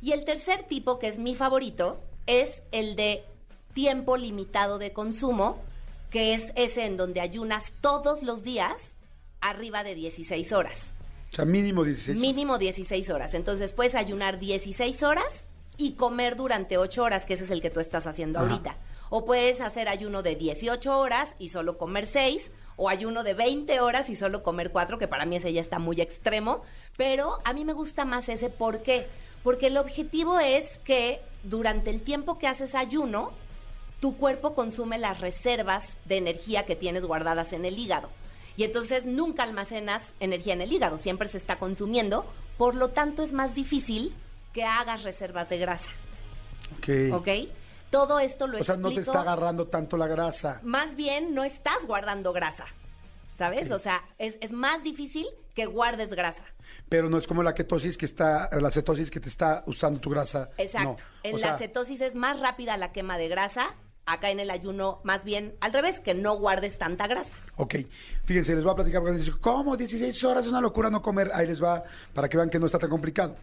Y 0.00 0.12
el 0.12 0.24
tercer 0.24 0.64
tipo, 0.68 0.98
que 0.98 1.08
es 1.08 1.18
mi 1.18 1.34
favorito, 1.34 2.00
es 2.26 2.62
el 2.72 2.94
de 2.94 3.24
tiempo 3.74 4.16
limitado 4.16 4.78
de 4.78 4.92
consumo, 4.92 5.62
que 6.10 6.34
es 6.34 6.52
ese 6.56 6.84
en 6.84 6.96
donde 6.96 7.20
ayunas 7.20 7.72
todos 7.80 8.22
los 8.22 8.42
días 8.42 8.94
arriba 9.40 9.82
de 9.82 9.94
16 9.94 10.52
horas. 10.52 10.94
O 11.32 11.34
sea, 11.34 11.44
mínimo 11.44 11.84
16. 11.84 12.20
Mínimo 12.20 12.58
16 12.58 13.10
horas. 13.10 13.34
Entonces 13.34 13.72
puedes 13.72 13.94
ayunar 13.94 14.38
16 14.38 15.02
horas 15.02 15.44
y 15.76 15.92
comer 15.92 16.36
durante 16.36 16.78
8 16.78 17.02
horas, 17.02 17.24
que 17.24 17.34
ese 17.34 17.44
es 17.44 17.50
el 17.50 17.60
que 17.60 17.70
tú 17.70 17.80
estás 17.80 18.06
haciendo 18.06 18.38
Ajá. 18.38 18.48
ahorita. 18.48 18.76
O 19.10 19.24
puedes 19.24 19.60
hacer 19.60 19.88
ayuno 19.88 20.22
de 20.22 20.36
18 20.36 20.98
horas 20.98 21.36
y 21.38 21.48
solo 21.48 21.78
comer 21.78 22.06
6, 22.06 22.50
o 22.76 22.88
ayuno 22.88 23.24
de 23.24 23.34
20 23.34 23.80
horas 23.80 24.08
y 24.10 24.14
solo 24.14 24.42
comer 24.42 24.70
4, 24.70 24.98
que 24.98 25.08
para 25.08 25.26
mí 25.26 25.36
ese 25.36 25.52
ya 25.52 25.60
está 25.60 25.78
muy 25.78 26.00
extremo. 26.00 26.62
Pero 26.98 27.38
a 27.44 27.54
mí 27.54 27.64
me 27.64 27.72
gusta 27.72 28.04
más 28.04 28.28
ese, 28.28 28.50
¿por 28.50 28.82
qué? 28.82 29.06
Porque 29.42 29.68
el 29.68 29.78
objetivo 29.78 30.38
es 30.40 30.78
que 30.84 31.22
durante 31.44 31.88
el 31.88 32.02
tiempo 32.02 32.38
que 32.38 32.46
haces 32.48 32.74
ayuno, 32.74 33.32
tu 34.00 34.16
cuerpo 34.18 34.54
consume 34.54 34.98
las 34.98 35.20
reservas 35.20 35.96
de 36.04 36.18
energía 36.18 36.64
que 36.64 36.76
tienes 36.76 37.04
guardadas 37.06 37.52
en 37.54 37.64
el 37.64 37.78
hígado. 37.78 38.10
Y 38.56 38.64
entonces 38.64 39.06
nunca 39.06 39.44
almacenas 39.44 40.12
energía 40.20 40.52
en 40.54 40.60
el 40.60 40.72
hígado, 40.72 40.98
siempre 40.98 41.28
se 41.28 41.38
está 41.38 41.58
consumiendo, 41.60 42.26
por 42.58 42.74
lo 42.74 42.88
tanto 42.90 43.22
es 43.22 43.32
más 43.32 43.54
difícil 43.54 44.12
que 44.52 44.64
hagas 44.64 45.04
reservas 45.04 45.48
de 45.48 45.58
grasa, 45.58 45.90
Ok. 46.78 47.14
¿ok? 47.14 47.28
Todo 47.90 48.18
esto 48.18 48.46
lo 48.48 48.58
O 48.60 48.64
sea, 48.64 48.76
no 48.76 48.88
te 48.88 48.96
explico- 48.96 49.12
está 49.12 49.20
agarrando 49.20 49.68
tanto 49.68 49.96
la 49.96 50.08
grasa. 50.08 50.60
Más 50.64 50.96
bien 50.96 51.34
no 51.34 51.44
estás 51.44 51.86
guardando 51.86 52.32
grasa, 52.32 52.66
¿sabes? 53.38 53.70
O 53.70 53.78
sea, 53.78 54.02
es, 54.18 54.36
es 54.40 54.50
más 54.52 54.82
difícil 54.82 55.26
que 55.54 55.66
guardes 55.66 56.10
grasa. 56.12 56.42
Pero 56.88 57.10
no 57.10 57.18
es 57.18 57.26
como 57.26 57.42
la 57.42 57.54
ketosis 57.54 57.98
que 57.98 58.06
está, 58.06 58.48
la 58.58 58.70
cetosis 58.70 59.10
que 59.10 59.20
te 59.20 59.28
está 59.28 59.62
usando 59.66 60.00
tu 60.00 60.10
grasa. 60.10 60.50
Exacto. 60.56 60.90
No. 60.90 60.96
En 61.22 61.34
O 61.34 61.38
la 61.38 61.48
sea, 61.48 61.58
cetosis 61.58 62.00
es 62.00 62.14
más 62.14 62.40
rápida 62.40 62.76
la 62.76 62.92
quema 62.92 63.18
de 63.18 63.28
grasa, 63.28 63.74
acá 64.06 64.30
en 64.30 64.40
el 64.40 64.50
ayuno 64.50 65.00
más 65.04 65.24
bien 65.24 65.54
al 65.60 65.72
revés, 65.72 66.00
que 66.00 66.14
no 66.14 66.38
guardes 66.38 66.78
tanta 66.78 67.06
grasa. 67.06 67.36
Ok, 67.56 67.76
fíjense, 68.24 68.54
les 68.54 68.64
voy 68.64 68.72
a 68.72 68.76
platicar 68.76 69.02
porque 69.02 69.18
dicen, 69.18 69.34
¿cómo? 69.40 69.76
16 69.76 70.24
horas 70.24 70.46
es 70.46 70.50
una 70.50 70.60
locura 70.60 70.88
no 70.90 71.02
comer. 71.02 71.30
Ahí 71.34 71.46
les 71.46 71.62
va 71.62 71.84
para 72.14 72.28
que 72.28 72.36
vean 72.36 72.48
que 72.50 72.58
no 72.58 72.66
está 72.66 72.78
tan 72.78 72.90
complicado. 72.90 73.36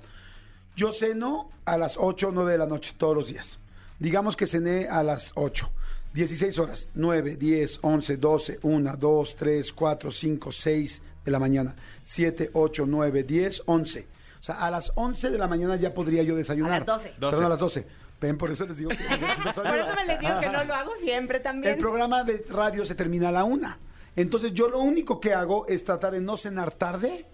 Yo 0.75 0.92
ceno 0.92 1.50
a 1.66 1.78
las 1.78 1.98
8 1.98 2.30
o 2.30 2.32
9 2.32 2.52
de 2.52 2.58
la 2.58 2.66
noche 2.66 2.96
todos 2.98 3.16
los 3.16 3.28
días. 3.28 3.60
Digamos 4.00 4.36
que 4.36 4.46
cené 4.48 4.88
a 4.90 5.04
las 5.04 5.32
8. 5.36 5.72
16 6.14 6.60
horas. 6.60 6.90
9, 6.96 7.36
10, 7.36 7.80
11, 7.82 8.18
12, 8.18 8.60
1, 8.62 8.98
2, 8.98 9.36
3, 9.36 9.74
4, 9.74 10.12
5, 10.12 10.52
6 10.52 11.02
de 11.25 11.32
la 11.32 11.39
mañana. 11.39 11.75
7, 12.03 12.51
8, 12.53 12.86
9, 12.88 13.24
10, 13.24 13.63
11. 13.65 14.08
O 14.39 14.44
sea, 14.46 14.55
a 14.65 14.70
las 14.72 14.91
11 14.96 15.32
de 15.32 15.38
la 15.39 15.48
mañana 15.48 15.75
ya 15.75 15.94
podría 15.94 16.22
yo 16.24 16.36
desayunar. 16.36 16.74
A 16.74 16.77
las 16.79 16.86
12. 16.86 17.13
Perdón, 17.20 17.44
a 17.46 17.50
las 17.50 17.60
12. 17.60 17.88
Ven, 18.22 18.38
por 18.38 18.50
eso 18.51 18.65
les 18.65 18.77
digo 18.77 18.89
que 18.91 18.96
Por 19.44 19.50
eso 19.50 19.63
me 19.96 20.05
les 20.05 20.20
digo 20.20 20.39
que 20.39 20.50
no 20.50 20.63
lo 20.63 20.74
hago 20.75 20.96
siempre 20.98 21.39
también. 21.39 21.74
El 21.74 21.79
programa 21.79 22.24
de 22.24 22.46
radio 22.50 22.86
se 22.86 22.96
termina 22.96 23.29
a 23.29 23.32
la 23.32 23.44
una. 23.44 23.77
Entonces 24.15 24.53
yo 24.53 24.70
lo 24.70 24.79
único 24.79 25.20
que 25.20 25.34
hago 25.34 25.67
es 25.67 25.84
tratar 25.84 26.13
de 26.13 26.22
no 26.22 26.38
cenar 26.38 26.72
tarde 26.72 27.25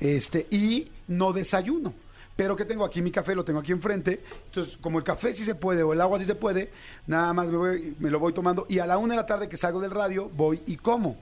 este, 0.00 0.46
y 0.50 0.90
no 1.08 1.32
desayuno. 1.32 1.94
Pero 2.36 2.56
que 2.56 2.64
tengo 2.64 2.84
aquí 2.84 3.02
mi 3.02 3.10
café, 3.10 3.34
lo 3.34 3.44
tengo 3.44 3.60
aquí 3.60 3.72
enfrente. 3.72 4.22
Entonces, 4.46 4.76
como 4.80 4.98
el 4.98 5.04
café 5.04 5.34
sí 5.34 5.44
se 5.44 5.54
puede 5.54 5.82
o 5.82 5.92
el 5.92 6.00
agua 6.00 6.18
sí 6.18 6.24
se 6.24 6.34
puede, 6.34 6.70
nada 7.06 7.32
más 7.34 7.48
me, 7.48 7.56
voy- 7.56 7.96
me 7.98 8.10
lo 8.10 8.18
voy 8.18 8.32
tomando. 8.32 8.66
Y 8.68 8.78
a 8.78 8.86
la 8.86 8.96
una 8.98 9.14
de 9.14 9.20
la 9.20 9.26
tarde 9.26 9.48
que 9.48 9.56
salgo 9.58 9.80
del 9.80 9.90
radio, 9.90 10.30
voy 10.34 10.62
y 10.66 10.76
como. 10.76 11.16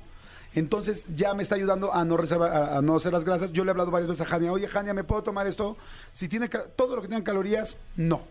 Entonces 0.55 1.07
ya 1.15 1.35
me 1.35 1.43
está 1.43 1.55
ayudando 1.55 1.93
a 1.93 2.05
no 2.05 2.17
reservar, 2.17 2.53
a, 2.53 2.83
no 2.83 2.97
hacer 2.97 3.13
las 3.13 3.25
grasas. 3.25 3.53
Yo 3.53 3.65
le 3.65 3.71
he 3.71 3.73
hablado 3.73 3.91
varias 3.91 4.09
veces 4.09 4.27
a 4.27 4.31
Jania, 4.31 4.53
oye 4.53 4.67
Jania, 4.67 4.95
¿me 4.95 5.05
puedo 5.05 5.23
tomar 5.23 5.47
esto? 5.47 5.77
Si 6.13 6.29
tiene 6.29 6.49
todo 6.49 6.97
lo 6.97 7.03
que 7.03 7.09
tengan 7.09 7.23
calorías, 7.23 7.77
no. 7.97 8.23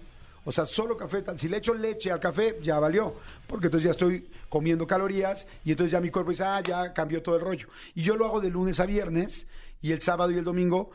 O 0.44 0.52
sea, 0.52 0.66
solo 0.66 0.96
café. 0.96 1.24
Si 1.36 1.50
le 1.50 1.58
echo 1.58 1.74
leche 1.74 2.10
al 2.10 2.22
café, 2.22 2.58
ya 2.64 2.80
valió. 2.80 3.16
Porque 3.48 3.66
entonces 3.68 3.84
ya 3.84 3.92
estoy 3.92 4.30
comiendo 4.50 4.88
calorías 4.88 5.46
y 5.66 5.72
entonces 5.72 5.92
ya 5.92 6.00
mi 6.00 6.10
cuerpo 6.10 6.32
dice, 6.32 6.44
ah, 6.44 6.62
ya 6.62 6.94
cambió 6.94 7.22
todo 7.22 7.36
el 7.36 7.42
rollo. 7.42 7.68
Y 7.96 8.02
yo 8.02 8.16
lo 8.16 8.26
hago 8.26 8.40
de 8.40 8.50
lunes 8.50 8.80
a 8.80 8.86
viernes 8.86 9.48
y 9.82 9.92
el 9.92 10.02
sábado 10.02 10.32
y 10.32 10.38
el 10.38 10.46
domingo, 10.46 10.90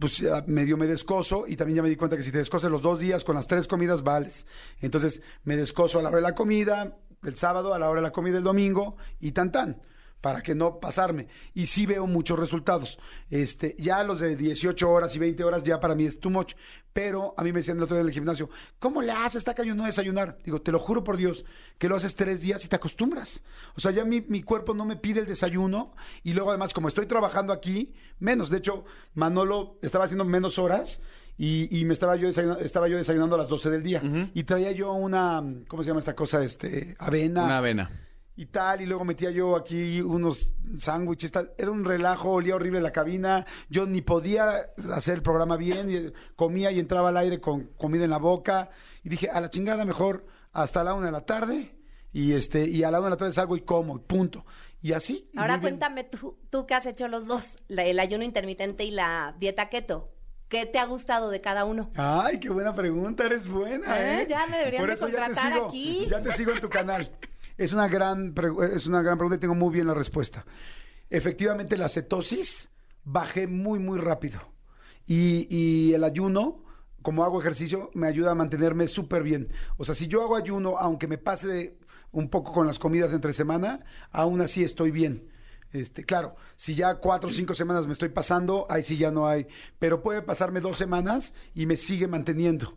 pues 0.00 0.24
medio 0.46 0.78
me 0.78 0.86
descoso 0.86 1.46
y 1.46 1.56
también 1.56 1.76
ya 1.76 1.82
me 1.82 1.90
di 1.90 1.96
cuenta 1.96 2.16
que 2.16 2.22
si 2.22 2.32
te 2.32 2.38
descoses 2.38 2.70
los 2.70 2.82
dos 2.82 2.98
días 2.98 3.22
con 3.22 3.34
las 3.34 3.46
tres 3.46 3.68
comidas, 3.68 4.02
vales. 4.02 4.46
Entonces 4.80 5.20
me 5.44 5.56
descoso 5.56 5.98
a 5.98 6.02
la 6.02 6.08
hora 6.08 6.16
de 6.16 6.22
la 6.22 6.34
comida, 6.34 6.96
el 7.22 7.36
sábado, 7.36 7.74
a 7.74 7.78
la 7.78 7.90
hora 7.90 8.00
de 8.00 8.06
la 8.06 8.12
comida 8.12 8.38
el 8.38 8.44
domingo 8.44 8.96
y 9.20 9.32
tan 9.32 9.52
tan 9.52 9.80
para 10.20 10.42
que 10.42 10.54
no 10.54 10.80
pasarme. 10.80 11.28
Y 11.54 11.66
sí 11.66 11.86
veo 11.86 12.06
muchos 12.06 12.38
resultados. 12.38 12.98
Este, 13.30 13.76
ya 13.78 14.02
los 14.02 14.20
de 14.20 14.36
18 14.36 14.90
horas 14.90 15.14
y 15.14 15.18
20 15.18 15.44
horas 15.44 15.62
ya 15.62 15.78
para 15.78 15.94
mí 15.94 16.04
es 16.04 16.18
too 16.18 16.30
much. 16.30 16.54
Pero 16.92 17.34
a 17.36 17.44
mí 17.44 17.52
me 17.52 17.58
decían 17.60 17.76
el 17.76 17.82
otro 17.82 17.94
día 17.94 18.00
en 18.00 18.08
el 18.08 18.14
gimnasio, 18.14 18.48
¿cómo 18.78 19.02
le 19.02 19.12
haces? 19.12 19.36
Está 19.36 19.54
cañón 19.54 19.76
no 19.76 19.84
desayunar. 19.84 20.38
Digo, 20.44 20.62
te 20.62 20.72
lo 20.72 20.80
juro 20.80 21.04
por 21.04 21.18
Dios, 21.18 21.44
que 21.78 21.88
lo 21.88 21.96
haces 21.96 22.14
tres 22.14 22.40
días 22.40 22.64
y 22.64 22.68
te 22.68 22.76
acostumbras. 22.76 23.42
O 23.76 23.80
sea, 23.80 23.90
ya 23.90 24.04
mi, 24.04 24.22
mi 24.22 24.42
cuerpo 24.42 24.72
no 24.72 24.86
me 24.86 24.96
pide 24.96 25.20
el 25.20 25.26
desayuno. 25.26 25.94
Y 26.22 26.32
luego 26.32 26.50
además, 26.50 26.72
como 26.72 26.88
estoy 26.88 27.04
trabajando 27.04 27.52
aquí, 27.52 27.92
menos. 28.18 28.48
De 28.48 28.58
hecho, 28.58 28.84
Manolo 29.14 29.78
estaba 29.82 30.06
haciendo 30.06 30.24
menos 30.24 30.58
horas. 30.58 31.02
Y, 31.38 31.68
y 31.78 31.84
me 31.84 31.92
estaba 31.92 32.16
yo, 32.16 32.28
desayunando, 32.28 32.64
estaba 32.64 32.88
yo 32.88 32.96
desayunando 32.96 33.34
a 33.34 33.38
las 33.38 33.50
12 33.50 33.68
del 33.68 33.82
día. 33.82 34.30
Y 34.32 34.44
traía 34.44 34.72
yo 34.72 34.94
una, 34.94 35.44
¿cómo 35.68 35.82
se 35.82 35.88
llama 35.88 36.00
esta 36.00 36.14
cosa? 36.14 36.42
Este, 36.42 36.96
avena 36.98 37.44
Una 37.44 37.58
avena. 37.58 37.90
Y 38.38 38.46
tal, 38.46 38.82
y 38.82 38.86
luego 38.86 39.04
metía 39.04 39.30
yo 39.30 39.56
aquí 39.56 40.00
unos 40.02 40.52
sándwiches, 40.78 41.32
tal. 41.32 41.52
Era 41.56 41.70
un 41.70 41.84
relajo, 41.84 42.32
olía 42.32 42.54
horrible 42.54 42.80
la 42.80 42.92
cabina. 42.92 43.46
Yo 43.70 43.86
ni 43.86 44.02
podía 44.02 44.66
hacer 44.94 45.14
el 45.14 45.22
programa 45.22 45.56
bien, 45.56 45.90
y 45.90 46.12
comía 46.36 46.70
y 46.70 46.78
entraba 46.78 47.08
al 47.08 47.16
aire 47.16 47.40
con 47.40 47.64
comida 47.78 48.04
en 48.04 48.10
la 48.10 48.18
boca. 48.18 48.70
Y 49.02 49.08
dije, 49.08 49.30
a 49.30 49.40
la 49.40 49.48
chingada 49.50 49.84
mejor 49.84 50.26
hasta 50.52 50.84
la 50.84 50.94
una 50.94 51.06
de 51.06 51.12
la 51.12 51.22
tarde. 51.24 51.72
Y 52.12 52.32
este, 52.32 52.66
y 52.68 52.82
a 52.82 52.90
la 52.90 52.98
una 52.98 53.06
de 53.08 53.10
la 53.10 53.16
tarde 53.16 53.32
salgo 53.32 53.56
y 53.56 53.62
como, 53.62 53.96
y 53.96 54.00
punto. 54.00 54.44
Y 54.82 54.92
así. 54.92 55.30
Ahora 55.36 55.60
cuéntame 55.60 56.04
tú, 56.04 56.38
tú 56.50 56.66
que 56.66 56.74
has 56.74 56.86
hecho 56.86 57.08
los 57.08 57.26
dos, 57.26 57.58
el 57.68 57.98
ayuno 57.98 58.22
intermitente 58.24 58.84
y 58.84 58.90
la 58.90 59.34
dieta 59.38 59.68
keto. 59.70 60.12
¿Qué 60.48 60.64
te 60.64 60.78
ha 60.78 60.84
gustado 60.84 61.30
de 61.30 61.40
cada 61.40 61.64
uno? 61.64 61.90
Ay, 61.96 62.38
qué 62.38 62.48
buena 62.50 62.72
pregunta, 62.74 63.24
eres 63.24 63.48
buena, 63.48 63.98
Eh, 64.00 64.22
¿eh? 64.22 64.26
ya 64.28 64.46
me 64.46 64.58
deberían 64.58 64.82
Por 64.82 64.90
de 64.90 64.94
ya 64.96 65.00
contratar 65.00 65.52
sigo, 65.54 65.66
aquí. 65.66 66.06
Ya 66.08 66.22
te 66.22 66.32
sigo 66.32 66.52
en 66.52 66.60
tu 66.60 66.68
canal. 66.68 67.10
Es 67.56 67.72
una 67.72 67.88
gran 67.88 68.34
es 68.72 68.86
una 68.86 69.02
gran 69.02 69.16
pregunta 69.16 69.36
y 69.36 69.40
tengo 69.40 69.54
muy 69.54 69.72
bien 69.72 69.86
la 69.86 69.94
respuesta. 69.94 70.44
Efectivamente, 71.08 71.76
la 71.76 71.88
cetosis 71.88 72.70
bajé 73.04 73.46
muy, 73.46 73.78
muy 73.78 73.98
rápido. 73.98 74.40
Y, 75.06 75.94
el 75.94 76.02
ayuno, 76.02 76.64
como 77.00 77.24
hago 77.24 77.40
ejercicio, 77.40 77.90
me 77.94 78.08
ayuda 78.08 78.32
a 78.32 78.34
mantenerme 78.34 78.88
súper 78.88 79.22
bien. 79.22 79.48
O 79.76 79.84
sea, 79.84 79.94
si 79.94 80.08
yo 80.08 80.22
hago 80.22 80.36
ayuno, 80.36 80.76
aunque 80.78 81.06
me 81.06 81.16
pase 81.16 81.78
un 82.10 82.28
poco 82.28 82.52
con 82.52 82.66
las 82.66 82.78
comidas 82.78 83.12
entre 83.12 83.32
semana, 83.32 83.84
aún 84.10 84.40
así 84.40 84.64
estoy 84.64 84.90
bien. 84.90 85.30
Este, 85.72 86.04
claro, 86.04 86.36
si 86.56 86.74
ya 86.74 86.96
cuatro 86.96 87.28
o 87.28 87.32
cinco 87.32 87.54
semanas 87.54 87.86
me 87.86 87.92
estoy 87.92 88.08
pasando, 88.08 88.66
ahí 88.68 88.82
sí 88.82 88.96
ya 88.96 89.12
no 89.12 89.28
hay. 89.28 89.46
Pero 89.78 90.02
puede 90.02 90.22
pasarme 90.22 90.60
dos 90.60 90.76
semanas 90.76 91.34
y 91.54 91.66
me 91.66 91.76
sigue 91.76 92.08
manteniendo. 92.08 92.76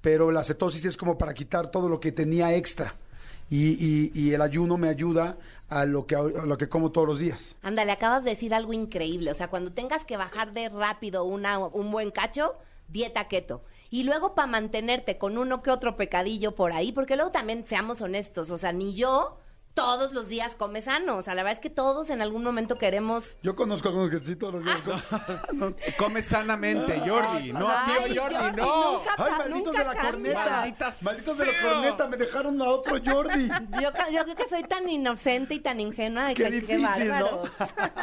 Pero 0.00 0.32
la 0.32 0.42
cetosis 0.42 0.84
es 0.84 0.96
como 0.96 1.16
para 1.16 1.34
quitar 1.34 1.70
todo 1.70 1.88
lo 1.88 2.00
que 2.00 2.10
tenía 2.10 2.54
extra. 2.56 2.94
Y, 3.50 3.68
y- 3.78 4.12
y 4.14 4.32
el 4.34 4.42
ayuno 4.42 4.76
me 4.76 4.88
ayuda 4.88 5.36
a 5.68 5.84
lo, 5.84 6.06
que, 6.06 6.16
a 6.16 6.22
lo 6.22 6.56
que 6.58 6.68
como 6.68 6.92
todos 6.92 7.06
los 7.06 7.18
días. 7.18 7.56
Ándale, 7.62 7.92
acabas 7.92 8.24
de 8.24 8.30
decir 8.30 8.54
algo 8.54 8.72
increíble. 8.72 9.30
O 9.30 9.34
sea, 9.34 9.48
cuando 9.48 9.72
tengas 9.72 10.04
que 10.04 10.16
bajar 10.16 10.52
de 10.52 10.68
rápido 10.68 11.24
una, 11.24 11.58
un 11.58 11.90
buen 11.90 12.10
cacho, 12.10 12.54
dieta 12.88 13.28
keto. 13.28 13.62
Y 13.90 14.04
luego 14.04 14.34
para 14.34 14.46
mantenerte 14.48 15.16
con 15.18 15.38
uno 15.38 15.62
que 15.62 15.70
otro 15.70 15.96
pecadillo 15.96 16.54
por 16.54 16.72
ahí, 16.72 16.92
porque 16.92 17.16
luego 17.16 17.30
también 17.30 17.64
seamos 17.66 18.00
honestos, 18.02 18.50
o 18.50 18.58
sea, 18.58 18.72
ni 18.72 18.94
yo 18.94 19.38
todos 19.78 20.12
los 20.12 20.28
días 20.28 20.56
come 20.56 20.82
sano. 20.82 21.16
O 21.18 21.22
sea, 21.22 21.36
la 21.36 21.44
verdad 21.44 21.54
es 21.54 21.60
que 21.60 21.70
todos 21.70 22.10
en 22.10 22.20
algún 22.20 22.42
momento 22.42 22.78
queremos... 22.78 23.38
Yo 23.42 23.54
conozco 23.54 23.88
algunos 23.88 24.10
que 24.10 24.18
sí 24.18 24.34
todos 24.34 24.54
los 24.54 24.64
días. 24.64 24.80
comen. 24.80 25.76
Come 25.96 26.20
sanamente, 26.22 26.98
Jordi. 26.98 27.52
No, 27.52 27.68
Ay, 27.70 28.10
tío 28.12 28.22
Jordi, 28.22 28.34
Jordi, 28.34 28.56
no. 28.56 28.92
nunca 28.98 29.14
¡Ay, 29.16 29.30
malditos 29.38 29.62
nunca 29.66 29.78
de 29.78 29.84
la 29.84 29.94
cambia. 29.94 30.10
corneta! 30.34 30.50
Maldita 30.50 30.94
¡Malditos 31.02 31.38
de 31.38 31.46
la 31.46 31.52
corneta! 31.62 32.06
Me 32.08 32.16
dejaron 32.16 32.60
a 32.60 32.64
otro 32.68 32.98
Jordi. 33.04 33.48
Yo, 33.80 33.92
creo 33.92 34.34
que 34.36 34.48
soy 34.48 34.64
tan 34.64 34.88
inocente 34.88 35.54
y 35.54 35.60
tan 35.60 35.78
ingenua. 35.78 36.34
Qué 36.34 36.42
que- 36.44 36.50
difícil, 36.50 37.08
¿no? 37.08 37.42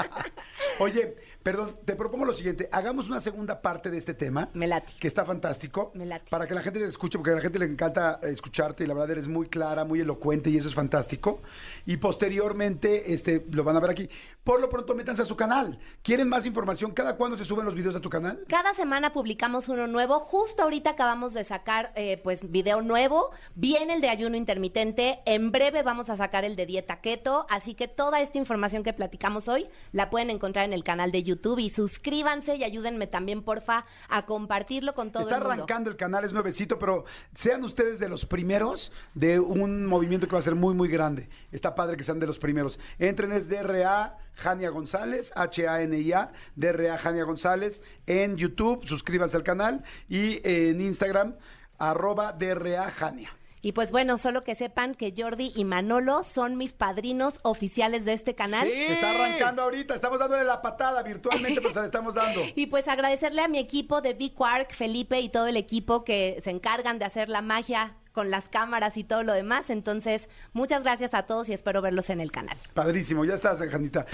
Oye, 0.80 1.16
perdón, 1.46 1.78
te 1.86 1.96
propongo 1.96 2.26
lo 2.26 2.34
siguiente. 2.34 2.68
Hagamos 2.72 3.08
una 3.08 3.20
segunda 3.20 3.62
parte 3.62 3.92
de 3.92 4.00
este 4.00 4.16
tema. 4.16 4.50
Me 4.56 4.66
late. 4.66 4.94
Que 5.00 5.08
está 5.08 5.24
fantástico. 5.26 5.92
Me 5.94 6.04
late. 6.08 6.26
Para 6.32 6.48
que 6.48 6.56
la 6.56 6.64
gente 6.64 6.80
te 6.80 6.88
escuche, 6.88 7.20
porque 7.20 7.34
a 7.34 7.36
la 7.36 7.42
gente 7.42 7.60
le 7.60 7.66
encanta 7.66 8.20
escucharte 8.24 8.84
y 8.84 8.88
la 8.88 8.96
verdad 8.96 9.12
eres 9.12 9.28
muy 9.28 9.48
clara, 9.48 9.86
muy 9.86 10.00
elocuente 10.00 10.50
y 10.50 10.58
eso 10.58 10.68
es 10.68 10.74
fantástico. 10.74 11.42
Y 11.86 11.98
posteriormente, 11.98 13.14
este, 13.14 13.46
lo 13.52 13.64
van 13.64 13.76
a 13.76 13.80
ver 13.80 13.92
aquí. 13.92 14.10
Por 14.44 14.60
lo 14.60 14.70
pronto, 14.70 14.96
métanse 14.96 15.22
a 15.22 15.26
su 15.26 15.36
canal. 15.36 15.78
¿Quieren 16.02 16.28
más 16.28 16.48
información? 16.48 16.94
¿Cada 16.94 17.16
cuándo 17.16 17.38
se 17.38 17.46
suben 17.46 17.64
los 17.64 17.76
videos 17.76 17.96
a 17.96 18.02
tu 18.02 18.10
canal? 18.10 18.44
Cada 18.48 18.74
semana 18.74 19.14
publicamos 19.14 19.70
uno 19.70 19.86
nuevo. 19.86 20.22
Justo 20.22 20.64
ahorita 20.64 20.90
acabamos 20.92 21.36
de 21.36 21.44
sacar, 21.44 21.92
eh, 21.96 22.20
pues, 22.24 22.50
video 22.50 22.82
nuevo. 22.82 23.30
Viene 23.54 23.94
el 23.94 24.02
de 24.02 24.10
ayuno 24.10 24.36
intermitente. 24.36 25.20
En 25.26 25.52
breve 25.52 25.84
vamos 25.84 26.10
a 26.10 26.18
sacar 26.18 26.44
el 26.44 26.56
de 26.56 26.66
dieta 26.66 27.02
keto. 27.02 27.46
Así 27.52 27.76
que 27.76 27.88
toda 27.88 28.20
esta 28.20 28.40
información 28.40 28.82
que 28.82 28.94
platicamos 28.94 29.48
hoy 29.48 29.68
la 29.92 30.10
pueden 30.10 30.32
encontrar 30.32 30.66
en 30.66 30.74
el 30.74 30.84
canal 30.84 31.12
de 31.12 31.22
YouTube. 31.22 31.35
Y 31.60 31.70
suscríbanse 31.70 32.56
y 32.56 32.64
ayúdenme 32.64 33.08
también, 33.08 33.44
porfa, 33.44 33.86
a 34.10 34.26
compartirlo 34.26 34.94
con 34.94 35.12
todo 35.12 35.24
Está 35.24 35.36
el 35.36 35.42
mundo. 35.42 35.54
arrancando 35.54 35.90
el 35.90 35.96
canal, 35.96 36.26
es 36.26 36.34
nuevecito, 36.34 36.80
pero 36.80 37.06
sean 37.34 37.64
ustedes 37.64 38.00
de 38.00 38.10
los 38.10 38.26
primeros 38.26 38.92
de 39.14 39.40
un 39.40 39.86
movimiento 39.86 40.28
que 40.28 40.34
va 40.34 40.40
a 40.40 40.44
ser 40.44 40.56
muy, 40.56 40.74
muy 40.74 40.90
grande. 40.90 41.30
Está 41.52 41.76
padre 41.76 41.98
que 41.98 42.04
sean 42.04 42.20
de 42.20 42.28
los 42.28 42.40
primeros. 42.40 42.80
Entren, 43.00 43.32
es 43.32 43.48
DRA 43.50 44.18
Jania 44.36 44.70
González, 44.70 45.32
H-A-N-I-A, 45.36 46.32
DRA 46.56 46.98
Jania 46.98 47.24
González, 47.24 47.84
en 48.06 48.38
YouTube, 48.38 48.86
suscríbanse 48.88 49.38
al 49.38 49.44
canal 49.44 49.84
y 50.10 50.42
en 50.44 50.82
Instagram, 50.82 51.36
arroba 51.78 52.34
DRA 52.34 52.90
Jania. 52.92 53.32
Y 53.66 53.72
pues 53.72 53.92
bueno, 53.92 54.20
solo 54.20 54.44
que 54.44 54.54
sepan 54.54 54.94
que 54.94 55.12
Jordi 55.18 55.52
y 55.56 55.64
Manolo 55.64 56.24
son 56.24 56.56
mis 56.56 56.74
padrinos 56.74 57.40
oficiales 57.42 58.06
de 58.06 58.14
este 58.14 58.36
canal. 58.36 58.68
Está 58.68 59.10
arrancando 59.10 59.64
ahorita, 59.64 59.96
estamos 59.96 60.20
dándole 60.20 60.44
la 60.44 60.62
patada 60.62 61.02
virtualmente, 61.02 61.62
pues 61.62 61.74
se 61.74 61.80
la 61.80 61.88
estamos 61.88 62.14
dando. 62.14 62.42
Y 62.56 62.68
pues 62.68 62.88
agradecerle 62.88 63.42
a 63.42 63.48
mi 63.48 63.58
equipo 63.58 64.02
de 64.02 64.14
Big 64.14 64.36
Quark, 64.36 64.72
Felipe 64.72 65.20
y 65.20 65.30
todo 65.30 65.48
el 65.48 65.58
equipo 65.58 66.04
que 66.04 66.40
se 66.44 66.52
encargan 66.52 67.00
de 67.00 67.06
hacer 67.06 67.28
la 67.28 67.42
magia 67.42 67.96
con 68.12 68.30
las 68.30 68.48
cámaras 68.50 68.98
y 68.98 69.04
todo 69.04 69.24
lo 69.24 69.34
demás. 69.34 69.72
Entonces, 69.72 70.30
muchas 70.54 70.84
gracias 70.84 71.16
a 71.16 71.24
todos 71.24 71.50
y 71.50 71.54
espero 71.54 71.82
verlos 71.82 72.12
en 72.12 72.22
el 72.22 72.32
canal. 72.32 72.56
Padrísimo, 72.76 73.26
ya 73.26 73.34
estás, 73.34 73.60
Janita. 73.68 74.06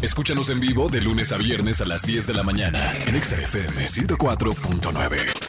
Escúchanos 0.00 0.48
en 0.48 0.60
vivo 0.60 0.88
de 0.88 1.02
lunes 1.02 1.30
a 1.30 1.36
viernes 1.36 1.82
a 1.82 1.84
las 1.84 2.06
10 2.06 2.26
de 2.26 2.32
la 2.32 2.42
mañana 2.42 2.90
en 3.06 3.16
Exa 3.16 3.36
FM 3.36 3.84
104.9. 3.86 5.43